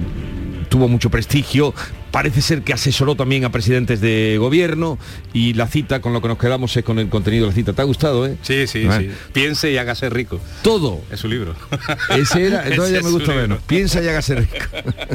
[0.69, 1.73] tuvo mucho prestigio,
[2.11, 4.99] parece ser que asesoró también a presidentes de gobierno
[5.33, 7.73] y la cita con lo que nos quedamos es con el contenido de la cita.
[7.73, 8.37] ¿Te ha gustado, eh?
[8.43, 8.99] Sí, sí, Ah.
[8.99, 9.09] sí.
[9.33, 10.39] Piense y hágase rico.
[10.61, 11.01] Todo.
[11.11, 11.55] Es su libro.
[12.15, 13.59] Ese era, entonces Ese ya me gusta menos.
[13.63, 14.55] Piensa y hágase rico.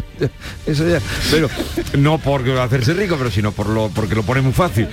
[0.66, 1.00] Eso ya.
[1.30, 1.48] Pero
[1.98, 4.88] no por hacerse rico, pero sino por lo, porque lo pone muy fácil.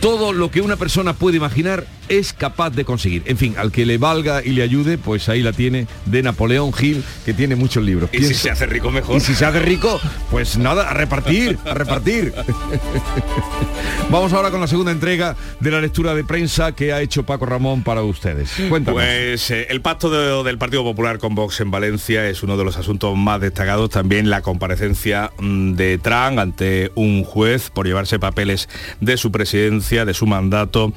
[0.00, 3.22] Todo lo que una persona puede imaginar es capaz de conseguir.
[3.26, 6.72] En fin, al que le valga y le ayude, pues ahí la tiene de Napoleón
[6.72, 8.08] Gil, que tiene muchos libros.
[8.12, 9.16] Y si se hace rico mejor.
[9.16, 12.32] Y si se hace rico, pues nada, a repartir, a repartir.
[14.10, 17.46] Vamos ahora con la segunda entrega de la lectura de prensa que ha hecho Paco
[17.46, 18.50] Ramón para ustedes.
[18.68, 19.00] Cuéntanos.
[19.00, 22.64] Pues eh, el pacto de- del Partido Popular con Vox en Valencia es uno de
[22.64, 23.90] los asuntos más destacados.
[23.90, 28.68] También la comparecencia mm, de Trump ante un juez por llevarse papeles
[29.00, 30.92] de su presidencia, de su mandato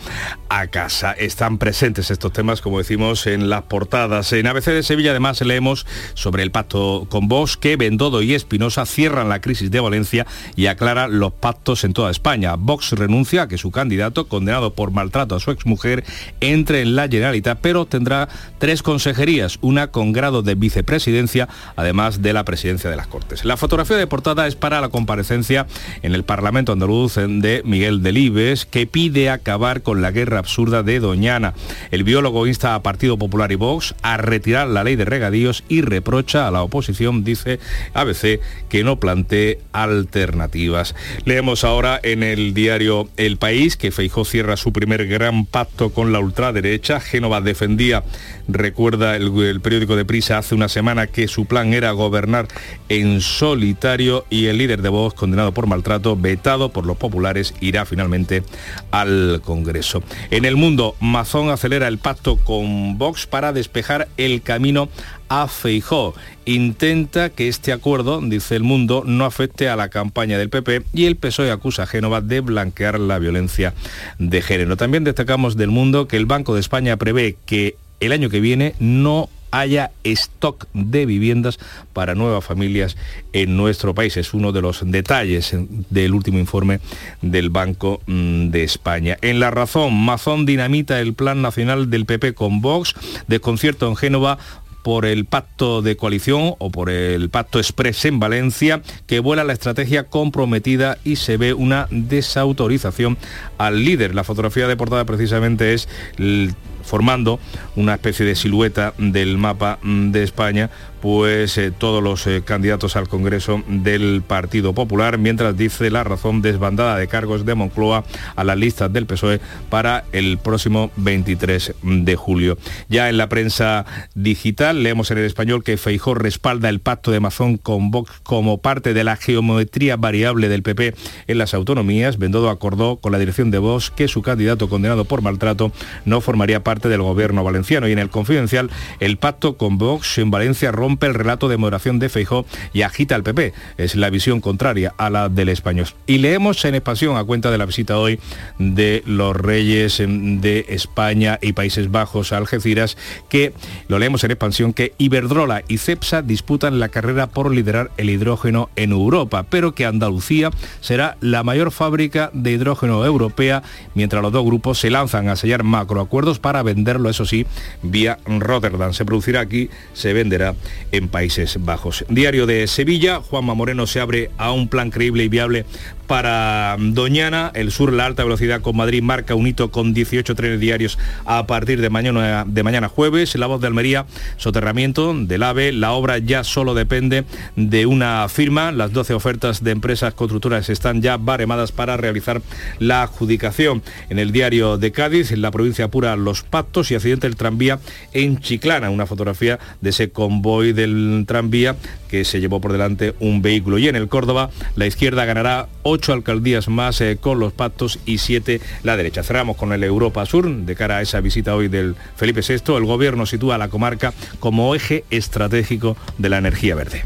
[0.49, 1.13] a casa.
[1.13, 4.31] Están presentes estos temas, como decimos, en las portadas.
[4.33, 8.85] En ABC de Sevilla además leemos sobre el pacto con Vox que Bendodo y Espinosa
[8.85, 12.53] cierran la crisis de Valencia y aclara los pactos en toda España.
[12.55, 16.03] Vox renuncia a que su candidato, condenado por maltrato a su exmujer,
[16.39, 18.29] entre en la Generalitat, pero tendrá
[18.59, 23.43] tres consejerías, una con grado de vicepresidencia, además de la presidencia de las Cortes.
[23.43, 25.65] La fotografía de portada es para la comparecencia
[26.03, 30.99] en el Parlamento andaluz de Miguel Delibes, que pide acabar con la guerra absurda de
[30.99, 31.53] Doñana.
[31.91, 35.81] El biólogo insta a Partido Popular y Vox a retirar la ley de regadíos y
[35.81, 37.59] reprocha a la oposición, dice
[37.93, 40.95] ABC, que no plantee alternativas.
[41.25, 46.11] Leemos ahora en el diario El País que Feijó cierra su primer gran pacto con
[46.11, 46.99] la ultraderecha.
[46.99, 48.03] Génova defendía,
[48.47, 52.47] recuerda el, el periódico de Prisa hace una semana, que su plan era gobernar
[52.89, 57.85] en solitario y el líder de Vox, condenado por maltrato, vetado por los populares, irá
[57.85, 58.43] finalmente
[58.91, 60.03] al Congreso.
[60.31, 64.89] En el mundo, Mazón acelera el pacto con Vox para despejar el camino
[65.29, 66.13] a Feijó.
[66.45, 71.05] Intenta que este acuerdo, dice el mundo, no afecte a la campaña del PP y
[71.05, 73.73] el PSOE acusa a Génova de blanquear la violencia
[74.19, 74.77] de género.
[74.77, 78.75] También destacamos del mundo que el Banco de España prevé que el año que viene
[78.79, 81.59] no haya stock de viviendas
[81.93, 82.97] para nuevas familias
[83.33, 84.17] en nuestro país.
[84.17, 85.55] Es uno de los detalles
[85.89, 86.79] del último informe
[87.21, 89.17] del Banco mm, de España.
[89.21, 92.95] En La Razón, Mazón dinamita el Plan Nacional del PP con Vox,
[93.27, 94.39] desconcierto en Génova
[94.81, 99.53] por el pacto de coalición o por el pacto express en Valencia, que vuela la
[99.53, 103.17] estrategia comprometida y se ve una desautorización
[103.57, 104.13] al líder.
[104.15, 105.87] La fotografía de portada precisamente es
[106.17, 107.39] el- formando
[107.75, 110.69] una especie de silueta del mapa mm, de España,
[111.03, 116.41] pues eh, todos los eh, candidatos al Congreso del Partido Popular, mientras dice la razón
[116.41, 118.05] desbandada de cargos de Moncloa
[118.37, 122.57] a las listas del PSOE para el próximo 23 de julio.
[122.87, 123.85] Ya en la prensa
[124.15, 128.59] digital leemos en el español que Feijó respalda el pacto de Mazón con Vox como
[128.59, 130.95] parte de la geometría variable del PP
[131.27, 132.17] en las autonomías.
[132.17, 135.73] Bendodo acordó con la dirección de Vox que su candidato condenado por maltrato
[136.05, 138.69] no formaría parte del gobierno valenciano y en el confidencial
[139.01, 142.83] el pacto con Vox en Valencia rompe rompe el relato de moderación de Feijó y
[142.83, 143.53] agita al PP.
[143.77, 145.87] Es la visión contraria a la del español.
[146.05, 148.19] Y leemos en expansión a cuenta de la visita hoy
[148.59, 152.95] de los reyes de España y Países Bajos a Algeciras
[153.27, 153.53] que,
[153.87, 158.69] lo leemos en expansión, que Iberdrola y Cepsa disputan la carrera por liderar el hidrógeno
[158.75, 163.63] en Europa, pero que Andalucía será la mayor fábrica de hidrógeno europea,
[163.95, 167.47] mientras los dos grupos se lanzan a sellar macroacuerdos para venderlo, eso sí,
[167.81, 168.93] vía Rotterdam.
[168.93, 170.53] Se producirá aquí, se venderá
[170.91, 172.05] en Países Bajos.
[172.09, 175.65] Diario de Sevilla, Juanma Moreno se abre a un plan creíble y viable
[176.07, 180.59] para Doñana, el sur, la alta velocidad con Madrid marca un hito con 18 trenes
[180.59, 183.35] diarios a partir de mañana, de mañana jueves.
[183.35, 184.05] La voz de Almería,
[184.37, 185.71] soterramiento del AVE.
[185.71, 187.25] La obra ya solo depende
[187.55, 188.71] de una firma.
[188.71, 192.41] Las 12 ofertas de empresas constructoras están ya baremadas para realizar
[192.79, 193.81] la adjudicación.
[194.09, 197.79] En el diario de Cádiz, en la provincia apura los pactos y accidente del tranvía
[198.13, 198.89] en Chiclana.
[198.89, 201.75] Una fotografía de ese convoy del tranvía
[202.13, 203.79] que se llevó por delante un vehículo.
[203.79, 208.19] Y en el Córdoba, la izquierda ganará ocho alcaldías más eh, con los pactos y
[208.19, 209.23] siete la derecha.
[209.23, 212.75] Cerramos con el Europa Sur de cara a esa visita hoy del Felipe VI.
[212.75, 217.03] El gobierno sitúa a la comarca como eje estratégico de la energía verde.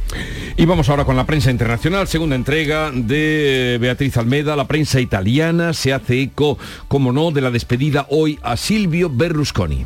[0.58, 4.58] Y vamos ahora con la prensa internacional, segunda entrega de Beatriz Almeda.
[4.58, 9.86] La prensa italiana se hace eco, como no, de la despedida hoy a Silvio Berlusconi.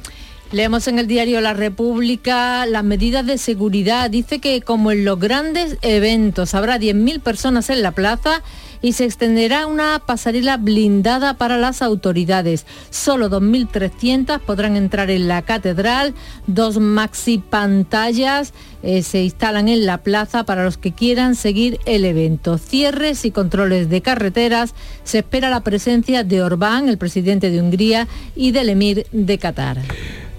[0.51, 4.09] Leemos en el diario La República las medidas de seguridad.
[4.09, 8.43] Dice que como en los grandes eventos habrá 10.000 personas en la plaza
[8.81, 12.65] y se extenderá una pasarela blindada para las autoridades.
[12.89, 16.13] Solo 2.300 podrán entrar en la catedral,
[16.47, 22.03] dos maxi pantallas eh, se instalan en la plaza para los que quieran seguir el
[22.03, 22.57] evento.
[22.57, 24.73] Cierres y controles de carreteras.
[25.05, 29.77] Se espera la presencia de Orbán, el presidente de Hungría, y del emir de Qatar.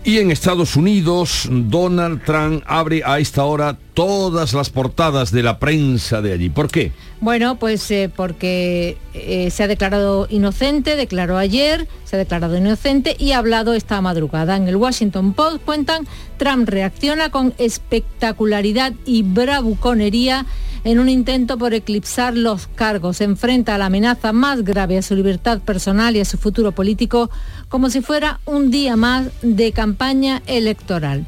[0.05, 5.61] Y en Estados Unidos, Donald Trump abre a esta hora todas las portadas de la
[5.61, 6.51] prensa de allí.
[6.51, 6.91] ¿Por qué?
[7.21, 13.15] Bueno, pues eh, porque eh, se ha declarado inocente, declaró ayer, se ha declarado inocente
[13.17, 14.57] y ha hablado esta madrugada.
[14.57, 20.47] En el Washington Post cuentan, Trump reacciona con espectacularidad y bravuconería
[20.85, 23.19] en un intento por eclipsar los cargos.
[23.19, 26.73] Se enfrenta a la amenaza más grave a su libertad personal y a su futuro
[26.73, 27.31] político
[27.69, 31.27] como si fuera un día más de campaña electoral.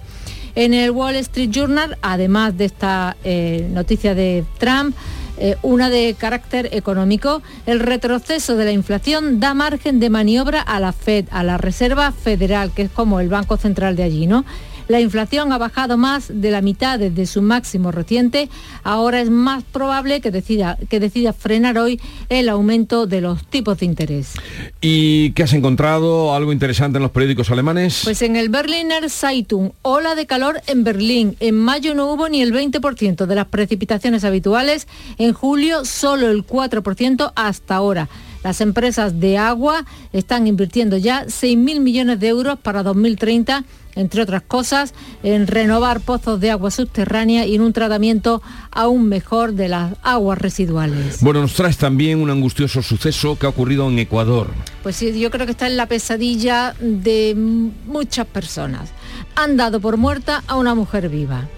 [0.56, 4.94] En el Wall Street Journal, además de esta eh, noticia de Trump,
[5.36, 10.78] eh, una de carácter económico, el retroceso de la inflación da margen de maniobra a
[10.78, 14.44] la Fed, a la Reserva Federal, que es como el Banco Central de allí, ¿no?
[14.88, 18.48] La inflación ha bajado más de la mitad desde su máximo reciente.
[18.82, 23.78] Ahora es más probable que decida, que decida frenar hoy el aumento de los tipos
[23.78, 24.32] de interés.
[24.80, 26.34] ¿Y qué has encontrado?
[26.34, 28.02] ¿Algo interesante en los periódicos alemanes?
[28.04, 31.36] Pues en el Berliner Zeitung, ola de calor en Berlín.
[31.40, 34.86] En mayo no hubo ni el 20% de las precipitaciones habituales.
[35.18, 38.08] En julio solo el 4% hasta ahora.
[38.44, 43.64] Las empresas de agua están invirtiendo ya 6.000 millones de euros para 2030
[43.96, 44.92] entre otras cosas,
[45.22, 50.38] en renovar pozos de agua subterránea y en un tratamiento aún mejor de las aguas
[50.38, 51.18] residuales.
[51.20, 54.48] Bueno, nos traes también un angustioso suceso que ha ocurrido en Ecuador.
[54.82, 58.90] Pues sí, yo creo que está en la pesadilla de muchas personas.
[59.36, 61.48] Han dado por muerta a una mujer viva.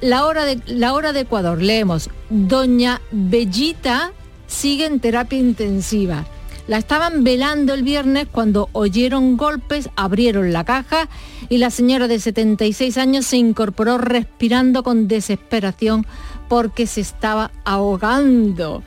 [0.00, 4.12] La hora de, la hora de Ecuador, leemos, Doña Bellita
[4.52, 6.24] sigue en terapia intensiva.
[6.68, 11.08] La estaban velando el viernes cuando oyeron golpes, abrieron la caja
[11.48, 16.06] y la señora de 76 años se incorporó respirando con desesperación
[16.48, 18.84] porque se estaba ahogando.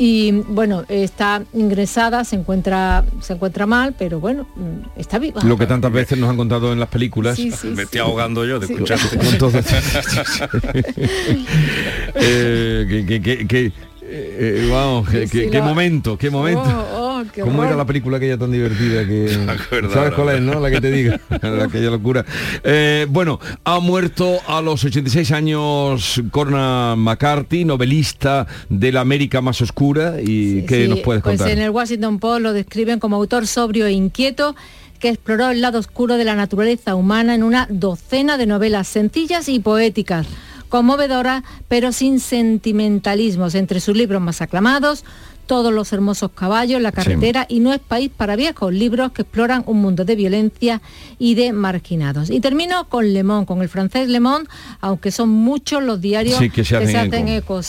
[0.00, 5.42] Y bueno, está ingresada, se encuentra, se encuentra mal, pero bueno, mm, está viva.
[5.42, 7.36] Lo que tantas veces nos han contado en las películas.
[7.64, 9.18] Me estoy ahogando yo de escucharte.
[12.14, 13.72] eh, que, que
[14.10, 16.62] eh, eh, vamos, qué, momento, qué momento.
[16.62, 19.28] Oh, oh, ¿Cómo era la película aquella tan divertida que...
[19.92, 20.60] ¿Sabes cuál es, no?
[20.60, 22.24] La que te diga, aquella locura.
[22.64, 29.60] Eh, bueno, ha muerto a los 86 años Corna McCarthy, novelista de la América más
[29.60, 30.16] oscura.
[30.22, 31.46] ¿Y qué nos puedes pues contar?
[31.48, 34.56] Pues en el Washington Post lo describen como autor sobrio e inquieto
[34.98, 39.48] que exploró el lado oscuro de la naturaleza humana en una docena de novelas sencillas
[39.48, 40.26] y poéticas
[40.68, 43.54] conmovedora, pero sin sentimentalismos.
[43.54, 45.04] Entre sus libros más aclamados,
[45.48, 49.64] todos los hermosos caballos, la carretera y no es país para viejos, libros que exploran
[49.66, 50.82] un mundo de violencia
[51.18, 52.30] y de marginados.
[52.30, 54.48] Y termino con Le Monde, con el francés Le Monde,
[54.80, 57.60] aunque son muchos los diarios que se hacen, eco,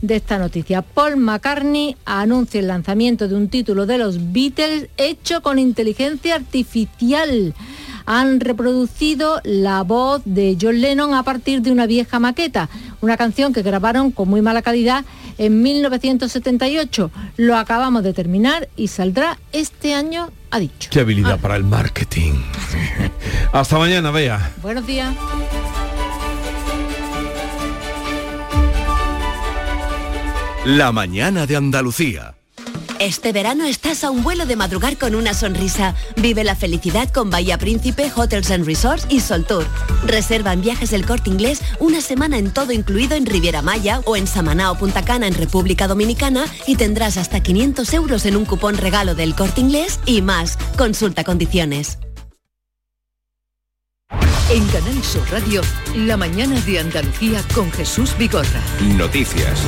[0.00, 0.80] de esta noticia.
[0.80, 7.54] Paul McCartney anuncia el lanzamiento de un título de los Beatles hecho con inteligencia artificial
[8.08, 12.70] han reproducido la voz de John Lennon a partir de una vieja maqueta,
[13.02, 15.04] una canción que grabaron con muy mala calidad
[15.36, 17.10] en 1978.
[17.36, 20.88] Lo acabamos de terminar y saldrá este año, ha dicho.
[20.90, 22.32] Qué habilidad para el marketing.
[23.52, 24.52] Hasta mañana, vea.
[24.62, 25.14] Buenos días.
[30.64, 32.37] La mañana de Andalucía.
[32.98, 35.94] Este verano estás a un vuelo de madrugar con una sonrisa.
[36.16, 39.64] Vive la felicidad con Bahía Príncipe, Hotels and Resorts y Sol Tour.
[40.04, 44.16] Reserva en viajes del corte inglés una semana en todo incluido en Riviera Maya o
[44.16, 48.44] en Samaná o Punta Cana en República Dominicana y tendrás hasta 500 euros en un
[48.44, 50.58] cupón regalo del corte inglés y más.
[50.76, 51.98] Consulta condiciones.
[54.50, 55.60] En Canal Sur Radio,
[55.94, 58.62] la mañana de Andalucía con Jesús Vigorra.
[58.96, 59.60] Noticias.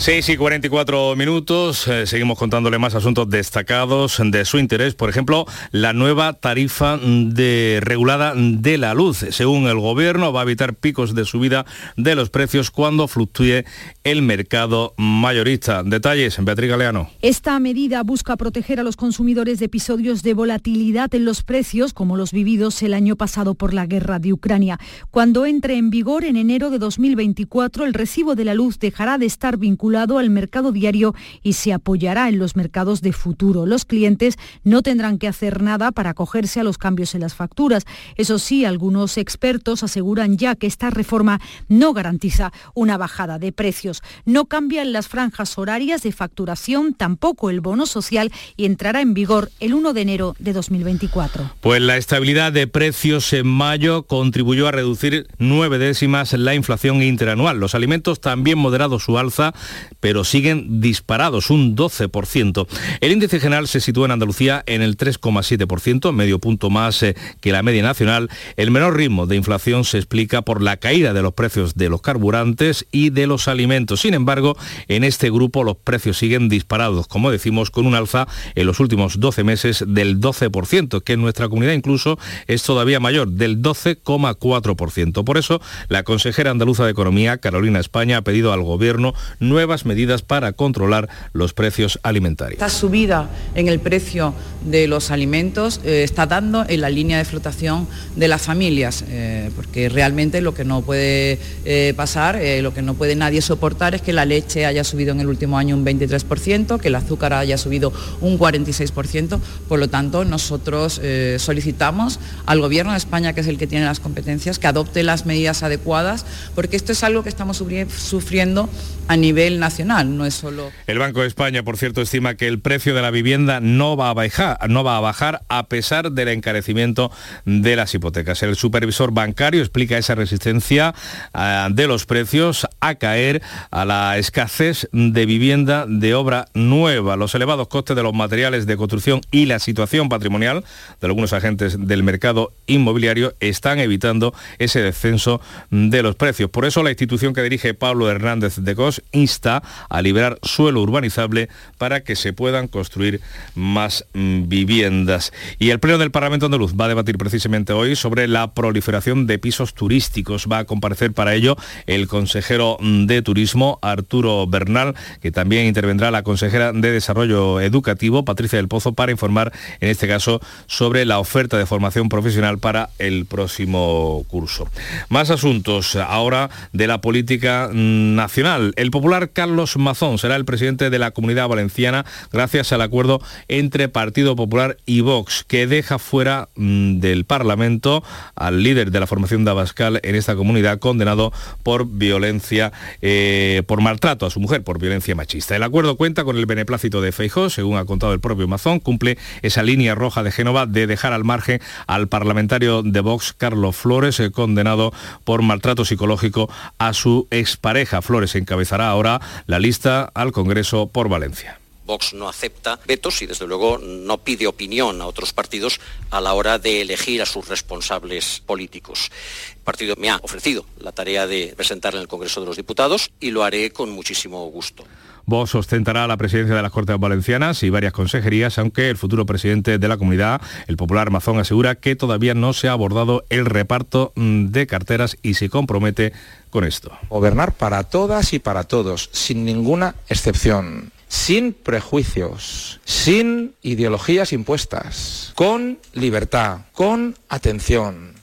[0.00, 5.44] 6 y 44 minutos, eh, seguimos contándole más asuntos destacados de su interés, por ejemplo,
[5.72, 9.26] la nueva tarifa de regulada de la luz.
[9.28, 11.66] Según el gobierno, va a evitar picos de subida
[11.98, 13.64] de los precios cuando fluctúe
[14.02, 15.82] el mercado mayorista.
[15.82, 17.10] Detalles, Beatriz Galeano.
[17.20, 22.16] Esta medida busca proteger a los consumidores de episodios de volatilidad en los precios, como
[22.16, 24.80] los vividos el año pasado por la guerra de Ucrania.
[25.10, 29.26] Cuando entre en vigor en enero de 2024, el recibo de la luz dejará de
[29.26, 33.66] estar vinculado al mercado diario y se apoyará en los mercados de futuro.
[33.66, 37.84] Los clientes no tendrán que hacer nada para acogerse a los cambios en las facturas.
[38.16, 44.02] Eso sí, algunos expertos aseguran ya que esta reforma no garantiza una bajada de precios.
[44.24, 49.50] No cambian las franjas horarias de facturación, tampoco el bono social y entrará en vigor
[49.60, 51.50] el 1 de enero de 2024.
[51.60, 57.58] Pues la estabilidad de precios en mayo contribuyó a reducir nueve décimas la inflación interanual.
[57.58, 59.52] Los alimentos también moderado su alza
[60.00, 62.66] pero siguen disparados, un 12%.
[63.00, 67.52] El índice general se sitúa en Andalucía en el 3,7%, medio punto más eh, que
[67.52, 68.30] la media nacional.
[68.56, 72.00] El menor ritmo de inflación se explica por la caída de los precios de los
[72.00, 74.00] carburantes y de los alimentos.
[74.00, 74.56] Sin embargo,
[74.88, 79.20] en este grupo los precios siguen disparados, como decimos, con un alza en los últimos
[79.20, 85.24] 12 meses del 12%, que en nuestra comunidad incluso es todavía mayor, del 12,4%.
[85.24, 90.22] Por eso, la consejera andaluza de Economía, Carolina España, ha pedido al Gobierno nuevas medidas
[90.22, 92.54] para controlar los precios alimentarios.
[92.54, 97.24] Esta subida en el precio de los alimentos eh, está dando en la línea de
[97.24, 102.82] flotación de las familias, eh, porque realmente lo que no puede eh, pasar, lo que
[102.82, 105.84] no puede nadie soportar es que la leche haya subido en el último año un
[105.84, 111.00] 23%, que el azúcar haya subido un 46%, por lo tanto nosotros
[111.38, 115.26] solicitamos al Gobierno de España, que es el que tiene las competencias, que adopte las
[115.26, 118.68] medidas adecuadas, porque esto es algo que estamos sufriendo
[119.08, 120.70] a nivel nacional, no es solo...
[120.86, 124.10] El Banco de España, por cierto, estima que el precio de la vivienda no va
[124.10, 127.10] a bajar, no va a, bajar a pesar del encarecimiento
[127.44, 128.42] de las hipotecas.
[128.42, 130.94] El supervisor bancario explica esa resistencia
[131.34, 137.34] ah, de los precios a caer a la escasez de vivienda de obra nueva, los
[137.34, 140.64] elevados costes de los materiales de construcción y la situación patrimonial
[141.00, 145.40] de algunos agentes del mercado inmobiliario están evitando ese descenso
[145.70, 146.50] de los precios.
[146.50, 149.02] Por eso la institución que dirige Pablo Hernández de Cos
[149.46, 153.20] a liberar suelo urbanizable para que se puedan construir
[153.54, 155.32] más mm, viviendas.
[155.58, 159.38] Y el Pleno del Parlamento Andaluz va a debatir precisamente hoy sobre la proliferación de
[159.38, 160.46] pisos turísticos.
[160.50, 166.22] Va a comparecer para ello el consejero de Turismo, Arturo Bernal, que también intervendrá la
[166.22, 171.58] consejera de Desarrollo Educativo, Patricia del Pozo, para informar, en este caso, sobre la oferta
[171.58, 174.68] de formación profesional para el próximo curso.
[175.08, 178.72] Más asuntos ahora de la política nacional.
[178.76, 183.88] El popular Carlos Mazón será el presidente de la Comunidad Valenciana gracias al acuerdo entre
[183.88, 188.02] Partido Popular y Vox, que deja fuera mm, del Parlamento
[188.34, 192.72] al líder de la formación de Abascal en esta comunidad, condenado por violencia,
[193.02, 195.56] eh, por maltrato a su mujer, por violencia machista.
[195.56, 199.18] El acuerdo cuenta con el beneplácito de Feijó, según ha contado el propio Mazón, cumple
[199.42, 204.20] esa línea roja de Génova de dejar al margen al parlamentario de Vox, Carlos Flores,
[204.20, 204.92] eh, condenado
[205.24, 208.02] por maltrato psicológico a su expareja.
[208.02, 211.60] Flores encabezará ahora la lista al Congreso por Valencia.
[211.90, 216.34] Vox no acepta vetos y desde luego no pide opinión a otros partidos a la
[216.34, 219.10] hora de elegir a sus responsables políticos.
[219.56, 223.10] El partido me ha ofrecido la tarea de presentar en el Congreso de los Diputados
[223.18, 224.84] y lo haré con muchísimo gusto.
[225.30, 229.78] Vox ostentará la presidencia de las Cortes Valencianas y varias consejerías, aunque el futuro presidente
[229.78, 234.12] de la comunidad, el popular Mazón, asegura que todavía no se ha abordado el reparto
[234.16, 236.12] mm, de carteras y se compromete
[236.50, 236.92] con esto.
[237.08, 245.80] Gobernar para todas y para todos, sin ninguna excepción sin prejuicios, sin ideologías impuestas, con
[245.92, 248.19] libertad, con atención.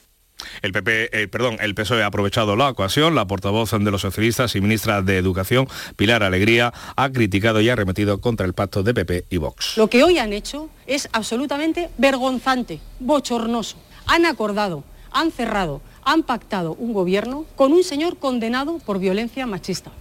[0.62, 3.16] El PP, eh, perdón, el PSOE ha aprovechado la ocasión.
[3.16, 7.74] La portavoz de los socialistas y ministra de Educación, Pilar Alegría, ha criticado y ha
[7.74, 9.78] arremetido contra el pacto de PP y Vox.
[9.78, 13.78] Lo que hoy han hecho es absolutamente vergonzante, bochornoso.
[14.06, 19.92] Han acordado, han cerrado, han pactado un gobierno con un señor condenado por violencia machista.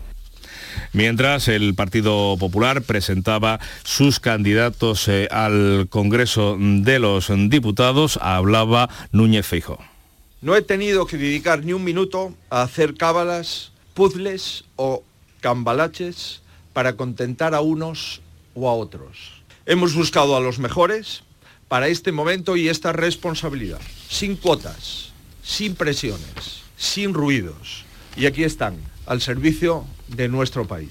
[0.92, 9.46] Mientras el Partido Popular presentaba sus candidatos eh, al Congreso de los Diputados, hablaba Núñez
[9.46, 9.95] Feijóo.
[10.42, 15.02] No he tenido que dedicar ni un minuto a hacer cábalas, puzzles o
[15.40, 18.20] cambalaches para contentar a unos
[18.54, 19.42] o a otros.
[19.64, 21.22] Hemos buscado a los mejores
[21.68, 25.12] para este momento y esta responsabilidad, sin cuotas,
[25.42, 27.84] sin presiones, sin ruidos.
[28.14, 28.76] Y aquí están,
[29.06, 30.90] al servicio de nuestro país.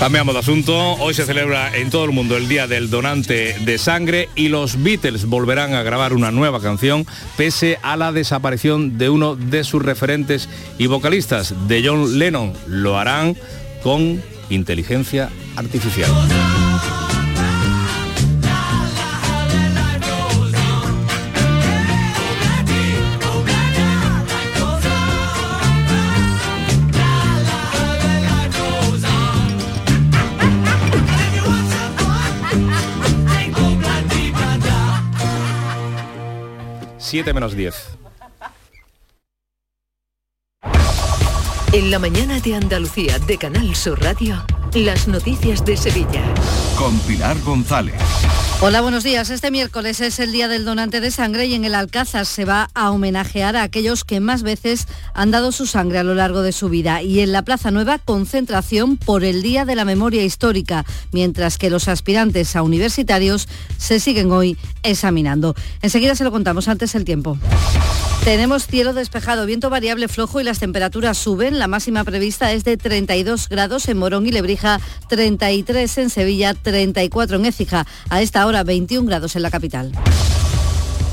[0.00, 0.94] Cambiamos de asunto.
[0.94, 4.82] Hoy se celebra en todo el mundo el Día del Donante de Sangre y los
[4.82, 9.82] Beatles volverán a grabar una nueva canción pese a la desaparición de uno de sus
[9.82, 10.48] referentes
[10.78, 12.54] y vocalistas, de John Lennon.
[12.66, 13.36] Lo harán
[13.82, 16.10] con inteligencia artificial.
[37.10, 37.74] Siete menos 10.
[41.72, 44.36] En la mañana de Andalucía de Canal Sur Radio,
[44.74, 46.22] las noticias de Sevilla.
[46.78, 47.94] Con Pilar González.
[48.62, 49.30] Hola, buenos días.
[49.30, 52.68] Este miércoles es el Día del Donante de Sangre y en el Alcázar se va
[52.74, 56.52] a homenajear a aquellos que más veces han dado su sangre a lo largo de
[56.52, 57.02] su vida.
[57.02, 61.70] Y en la Plaza Nueva, concentración por el Día de la Memoria Histórica, mientras que
[61.70, 63.48] los aspirantes a universitarios
[63.78, 65.54] se siguen hoy examinando.
[65.82, 67.38] Enseguida se lo contamos antes el tiempo.
[68.24, 71.58] Tenemos cielo despejado, viento variable flojo y las temperaturas suben.
[71.58, 74.59] La máxima prevista es de 32 grados en Morón y Lebrija,
[75.08, 77.86] 33 en Sevilla, 34 en Écija.
[78.08, 79.92] A esta hora 21 grados en la capital.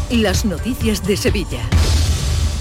[0.10, 1.62] Las noticias de Sevilla.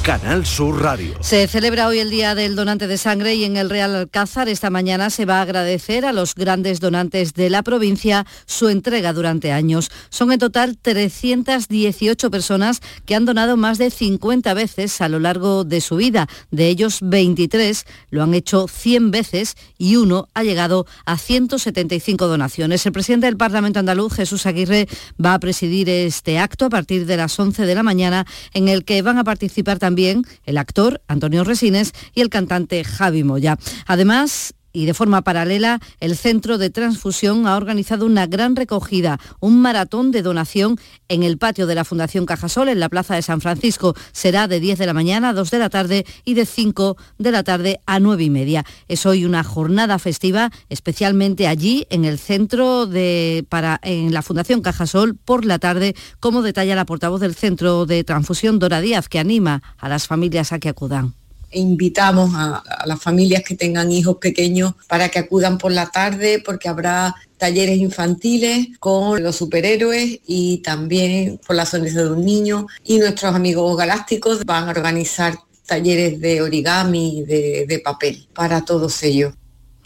[0.06, 1.16] Canal Sur Radio.
[1.20, 4.70] Se celebra hoy el Día del Donante de Sangre y en el Real Alcázar esta
[4.70, 9.50] mañana se va a agradecer a los grandes donantes de la provincia su entrega durante
[9.50, 9.90] años.
[10.08, 15.64] Son en total 318 personas que han donado más de 50 veces a lo largo
[15.64, 16.28] de su vida.
[16.52, 22.86] De ellos, 23 lo han hecho 100 veces y uno ha llegado a 175 donaciones.
[22.86, 24.86] El presidente del Parlamento andaluz, Jesús Aguirre,
[25.22, 28.84] va a presidir este acto a partir de las 11 de la mañana en el
[28.84, 29.95] que van a participar también
[30.44, 33.58] el actor Antonio Resines y el cantante Javi Moya.
[33.86, 39.62] Además, y de forma paralela, el Centro de Transfusión ha organizado una gran recogida, un
[39.62, 43.40] maratón de donación en el patio de la Fundación Cajasol en la Plaza de San
[43.40, 43.94] Francisco.
[44.12, 47.30] Será de 10 de la mañana a 2 de la tarde y de 5 de
[47.30, 48.66] la tarde a 9 y media.
[48.86, 53.46] Es hoy una jornada festiva, especialmente allí en el centro de
[53.80, 58.58] en la Fundación Cajasol por la tarde, como detalla la portavoz del Centro de Transfusión
[58.58, 61.14] Dora Díaz, que anima a las familias a que acudan
[61.58, 66.42] invitamos a, a, las familias que tengan hijos pequeños para que acudan por la tarde
[66.44, 72.66] porque habrá talleres infantiles con los superhéroes y también por la sonrisa de un niño
[72.84, 75.36] y nuestros amigos galácticos van a organizar
[75.66, 79.34] talleres de origami de, de papel para todos ellos.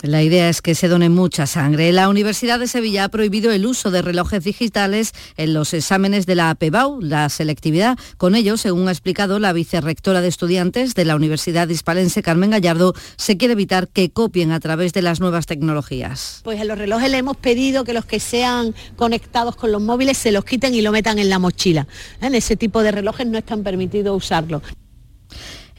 [0.02, 1.92] La idea es que se done mucha sangre.
[1.92, 6.36] La Universidad de Sevilla ha prohibido el uso de relojes digitales en los exámenes de
[6.36, 7.98] la APEBAU, la selectividad.
[8.16, 12.94] Con ello, según ha explicado la vicerrectora de estudiantes de la Universidad Hispalense, Carmen Gallardo,
[13.16, 16.40] se quiere evitar que copien a través de las nuevas tecnologías.
[16.44, 20.16] Pues en los relojes le hemos pedido que los que sean conectados con los móviles
[20.16, 21.86] se los quiten y lo metan en la mochila.
[22.22, 24.62] En ese tipo de relojes no están permitidos usarlo.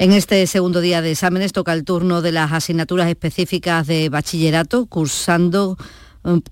[0.01, 4.87] En este segundo día de exámenes toca el turno de las asignaturas específicas de bachillerato,
[4.87, 5.77] cursando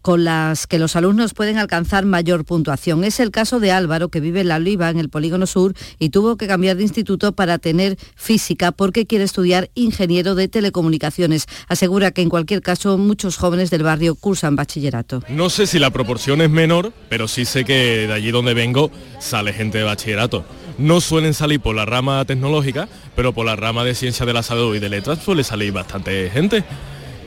[0.04, 3.04] con las que los alumnos pueden alcanzar mayor puntuación.
[3.04, 6.10] Es el caso de Álvaro, que vive en La Oliva, en el Polígono Sur, y
[6.10, 11.48] tuvo que cambiar de instituto para tener física porque quiere estudiar ingeniero de telecomunicaciones.
[11.68, 15.24] Asegura que en cualquier caso muchos jóvenes del barrio cursan bachillerato.
[15.28, 18.92] No sé si la proporción es menor, pero sí sé que de allí donde vengo
[19.20, 20.46] sale gente de bachillerato.
[20.80, 24.44] No suelen salir por la rama tecnológica, pero por la rama de ciencia de la
[24.44, 26.64] salud y de letras suele salir bastante gente.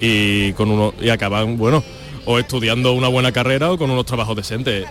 [0.00, 1.84] Y, con uno, y acaban, bueno,
[2.24, 4.86] o estudiando una buena carrera o con unos trabajos decentes.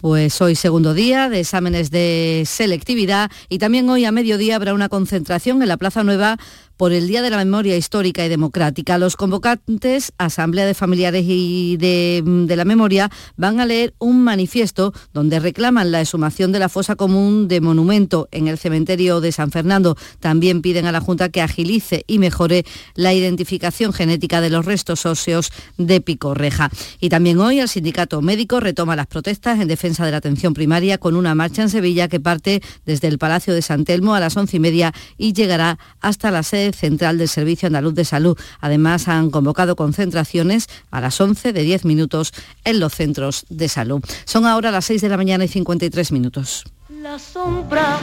[0.00, 4.88] Pues hoy segundo día de exámenes de selectividad y también hoy a mediodía habrá una
[4.88, 6.36] concentración en la Plaza Nueva
[6.78, 8.98] por el Día de la Memoria Histórica y Democrática.
[8.98, 12.22] Los convocantes, Asamblea de Familiares y de,
[12.56, 17.48] la Memoria, van a leer un manifiesto donde reclaman la exhumación de la fosa común
[17.48, 19.96] de monumento en el cementerio de San Fernando.
[20.20, 22.64] También piden a la Junta que agilice y mejore
[22.94, 26.70] la identificación genética de los restos óseos de Picorreja.
[27.00, 30.98] Y también hoy el sindicato médico retoma las protestas en defensa de la atención primaria
[30.98, 34.36] con una marcha en Sevilla que parte desde el Palacio de San Telmo a las
[34.36, 38.38] once y media y llegará hasta la sede central del Servicio Andaluz de Salud.
[38.60, 42.32] Además, han convocado concentraciones a las 11 de 10 minutos
[42.64, 44.02] en los centros de salud.
[44.24, 46.64] Son ahora las 6 de la mañana y 53 minutos.
[47.02, 47.98] La sombra,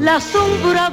[0.00, 0.92] la sombra.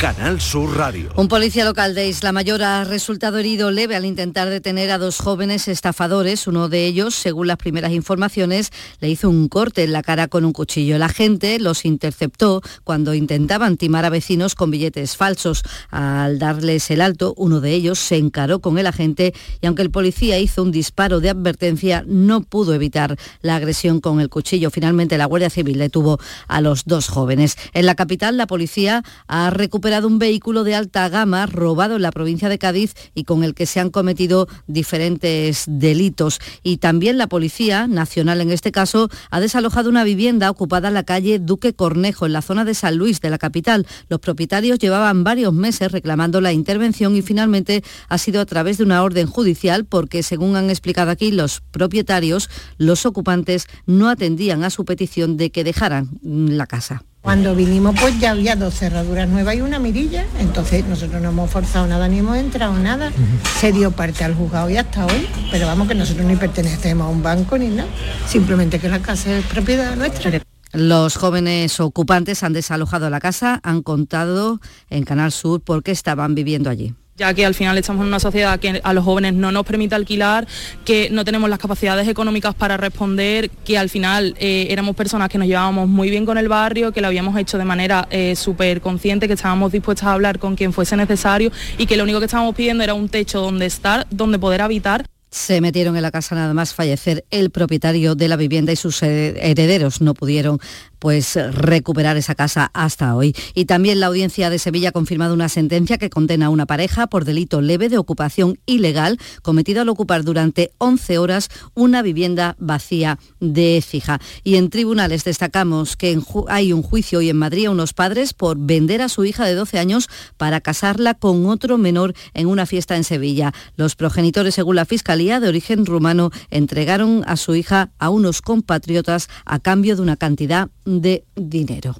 [0.00, 1.12] Canal Sur Radio.
[1.14, 5.18] Un policía local de Isla Mayor ha resultado herido leve al intentar detener a dos
[5.18, 6.46] jóvenes estafadores.
[6.46, 8.70] Uno de ellos, según las primeras informaciones,
[9.00, 10.96] le hizo un corte en la cara con un cuchillo.
[10.96, 15.62] La gente los interceptó cuando intentaban timar a vecinos con billetes falsos.
[15.90, 19.90] Al darles el alto, uno de ellos se encaró con el agente y aunque el
[19.90, 24.70] policía hizo un disparo de advertencia, no pudo evitar la agresión con el cuchillo.
[24.70, 27.58] Finalmente, la Guardia Civil detuvo a los dos jóvenes.
[27.74, 32.12] En la capital, la policía ha recuperado un vehículo de alta gama robado en la
[32.12, 36.38] provincia de Cádiz y con el que se han cometido diferentes delitos.
[36.62, 41.02] Y también la Policía Nacional, en este caso, ha desalojado una vivienda ocupada en la
[41.02, 43.86] calle Duque Cornejo, en la zona de San Luis de la capital.
[44.08, 48.84] Los propietarios llevaban varios meses reclamando la intervención y finalmente ha sido a través de
[48.84, 54.70] una orden judicial porque, según han explicado aquí los propietarios, los ocupantes no atendían a
[54.70, 57.04] su petición de que dejaran la casa.
[57.22, 61.50] Cuando vinimos pues ya había dos cerraduras nuevas y una mirilla, entonces nosotros no hemos
[61.50, 63.12] forzado nada ni hemos entrado nada.
[63.60, 67.10] Se dio parte al juzgado y hasta hoy, pero vamos que nosotros ni pertenecemos a
[67.10, 67.88] un banco ni nada,
[68.26, 70.40] simplemente que la casa es propiedad nuestra.
[70.72, 76.34] Los jóvenes ocupantes han desalojado la casa, han contado en Canal Sur por qué estaban
[76.34, 79.52] viviendo allí ya que al final estamos en una sociedad que a los jóvenes no
[79.52, 80.48] nos permite alquilar,
[80.86, 85.36] que no tenemos las capacidades económicas para responder, que al final eh, éramos personas que
[85.36, 88.80] nos llevábamos muy bien con el barrio, que lo habíamos hecho de manera eh, súper
[88.80, 92.24] consciente, que estábamos dispuestas a hablar con quien fuese necesario y que lo único que
[92.24, 95.04] estábamos pidiendo era un techo donde estar, donde poder habitar.
[95.30, 99.02] Se metieron en la casa nada más fallecer el propietario de la vivienda y sus
[99.02, 100.58] herederos no pudieron
[101.00, 103.34] pues recuperar esa casa hasta hoy.
[103.54, 107.08] Y también la audiencia de Sevilla ha confirmado una sentencia que condena a una pareja
[107.08, 113.18] por delito leve de ocupación ilegal cometido al ocupar durante 11 horas una vivienda vacía
[113.40, 114.20] de Écija.
[114.44, 118.58] Y en tribunales destacamos que hay un juicio hoy en Madrid a unos padres por
[118.58, 122.96] vender a su hija de 12 años para casarla con otro menor en una fiesta
[122.96, 123.52] en Sevilla.
[123.76, 129.28] Los progenitores, según la Fiscalía de origen rumano, entregaron a su hija a unos compatriotas
[129.46, 130.68] a cambio de una cantidad
[130.98, 131.94] de dinero.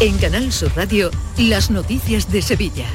[0.00, 2.86] En Canal Sur Radio, las noticias de Sevilla.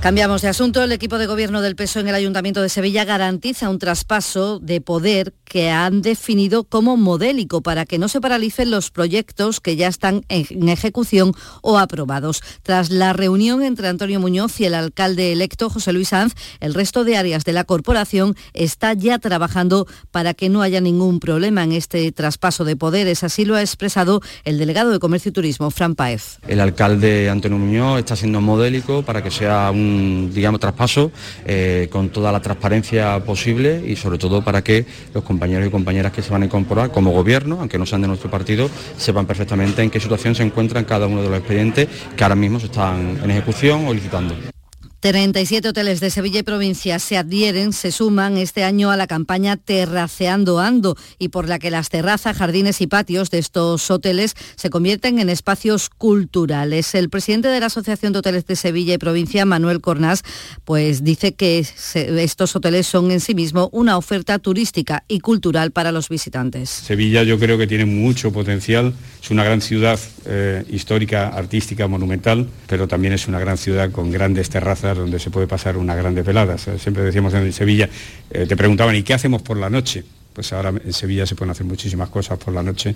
[0.00, 0.80] Cambiamos de asunto.
[0.80, 4.80] El equipo de gobierno del PSOE en el Ayuntamiento de Sevilla garantiza un traspaso de
[4.80, 9.88] poder que han definido como modélico para que no se paralicen los proyectos que ya
[9.88, 11.32] están en ejecución
[11.62, 12.42] o aprobados.
[12.62, 17.02] Tras la reunión entre Antonio Muñoz y el alcalde electo José Luis Sanz, el resto
[17.02, 21.72] de áreas de la corporación está ya trabajando para que no haya ningún problema en
[21.72, 23.24] este traspaso de poderes.
[23.24, 26.38] Así lo ha expresado el delegado de Comercio y Turismo, Fran Paez.
[26.46, 29.87] El alcalde Antonio Muñoz está siendo modélico para que sea un
[30.32, 31.10] digamos, traspaso
[31.44, 36.12] eh, con toda la transparencia posible y sobre todo para que los compañeros y compañeras
[36.12, 39.82] que se van a incorporar como gobierno, aunque no sean de nuestro partido, sepan perfectamente
[39.82, 43.18] en qué situación se encuentran cada uno de los expedientes que ahora mismo se están
[43.22, 44.57] en ejecución o licitando.
[45.00, 49.56] 37 hoteles de Sevilla y provincia se adhieren, se suman este año a la campaña
[49.56, 54.70] Terraceando Ando y por la que las terrazas, jardines y patios de estos hoteles se
[54.70, 56.96] convierten en espacios culturales.
[56.96, 60.24] El presidente de la Asociación de Hoteles de Sevilla y provincia, Manuel Cornás,
[60.64, 65.92] pues dice que estos hoteles son en sí mismo una oferta turística y cultural para
[65.92, 66.70] los visitantes.
[66.70, 72.48] Sevilla yo creo que tiene mucho potencial, es una gran ciudad eh, histórica, artística, monumental,
[72.66, 76.24] pero también es una gran ciudad con grandes terrazas donde se puede pasar unas grandes
[76.24, 76.68] veladas.
[76.78, 77.88] Siempre decíamos en Sevilla,
[78.30, 80.04] eh, te preguntaban, ¿y qué hacemos por la noche?
[80.32, 82.94] Pues ahora en Sevilla se pueden hacer muchísimas cosas por la noche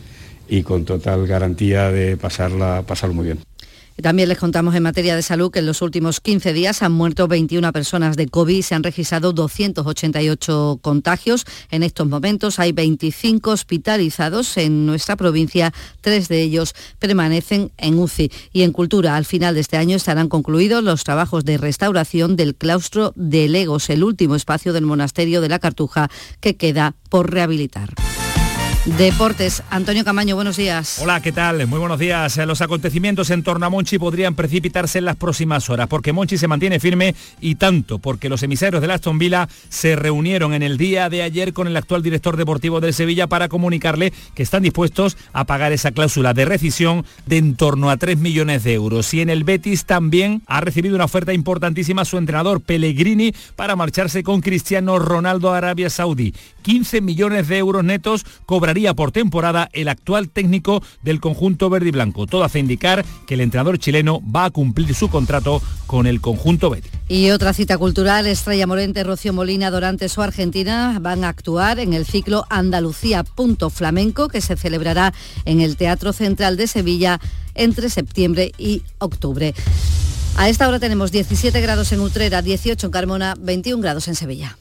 [0.49, 3.52] y con total garantía de pasarla, pasarlo muy bien.
[4.01, 7.29] También les contamos en materia de salud que en los últimos 15 días han muerto
[7.29, 11.45] 21 personas de COVID y se han registrado 288 contagios.
[11.71, 18.31] En estos momentos hay 25 hospitalizados en nuestra provincia, tres de ellos permanecen en UCI.
[18.53, 22.55] Y en cultura, al final de este año estarán concluidos los trabajos de restauración del
[22.55, 27.95] claustro de Legos, el último espacio del monasterio de la Cartuja que queda por rehabilitar.
[28.85, 30.99] Deportes, Antonio Camaño, buenos días.
[31.01, 31.69] Hola, ¿qué tal?
[31.69, 32.37] Muy buenos días.
[32.39, 36.49] Los acontecimientos en torno a Monchi podrían precipitarse en las próximas horas, porque Monchi se
[36.49, 41.09] mantiene firme y tanto, porque los emisarios de Aston Villa se reunieron en el día
[41.09, 45.45] de ayer con el actual director deportivo del Sevilla para comunicarle que están dispuestos a
[45.45, 49.15] pagar esa cláusula de rescisión de en torno a 3 millones de euros.
[49.15, 54.25] Y en el Betis también ha recibido una oferta importantísima su entrenador Pellegrini para marcharse
[54.25, 56.35] con Cristiano Ronaldo a Arabia Saudí.
[56.63, 58.25] 15 millones de euros netos
[58.95, 62.27] por temporada el actual técnico del conjunto verde y blanco.
[62.27, 66.71] Todo hace indicar que el entrenador chileno va a cumplir su contrato con el conjunto
[66.71, 66.89] verde.
[67.09, 71.93] Y otra cita cultural, Estrella Morente, Rocío Molina, Dorantes o Argentina van a actuar en
[71.93, 73.25] el ciclo Andalucía
[73.71, 75.13] Flamenco que se celebrará
[75.45, 77.21] en el Teatro Central de Sevilla
[77.55, 79.55] entre septiembre y octubre.
[80.37, 84.57] A esta hora tenemos 17 grados en Utrera, 18 en Carmona, 21 grados en Sevilla.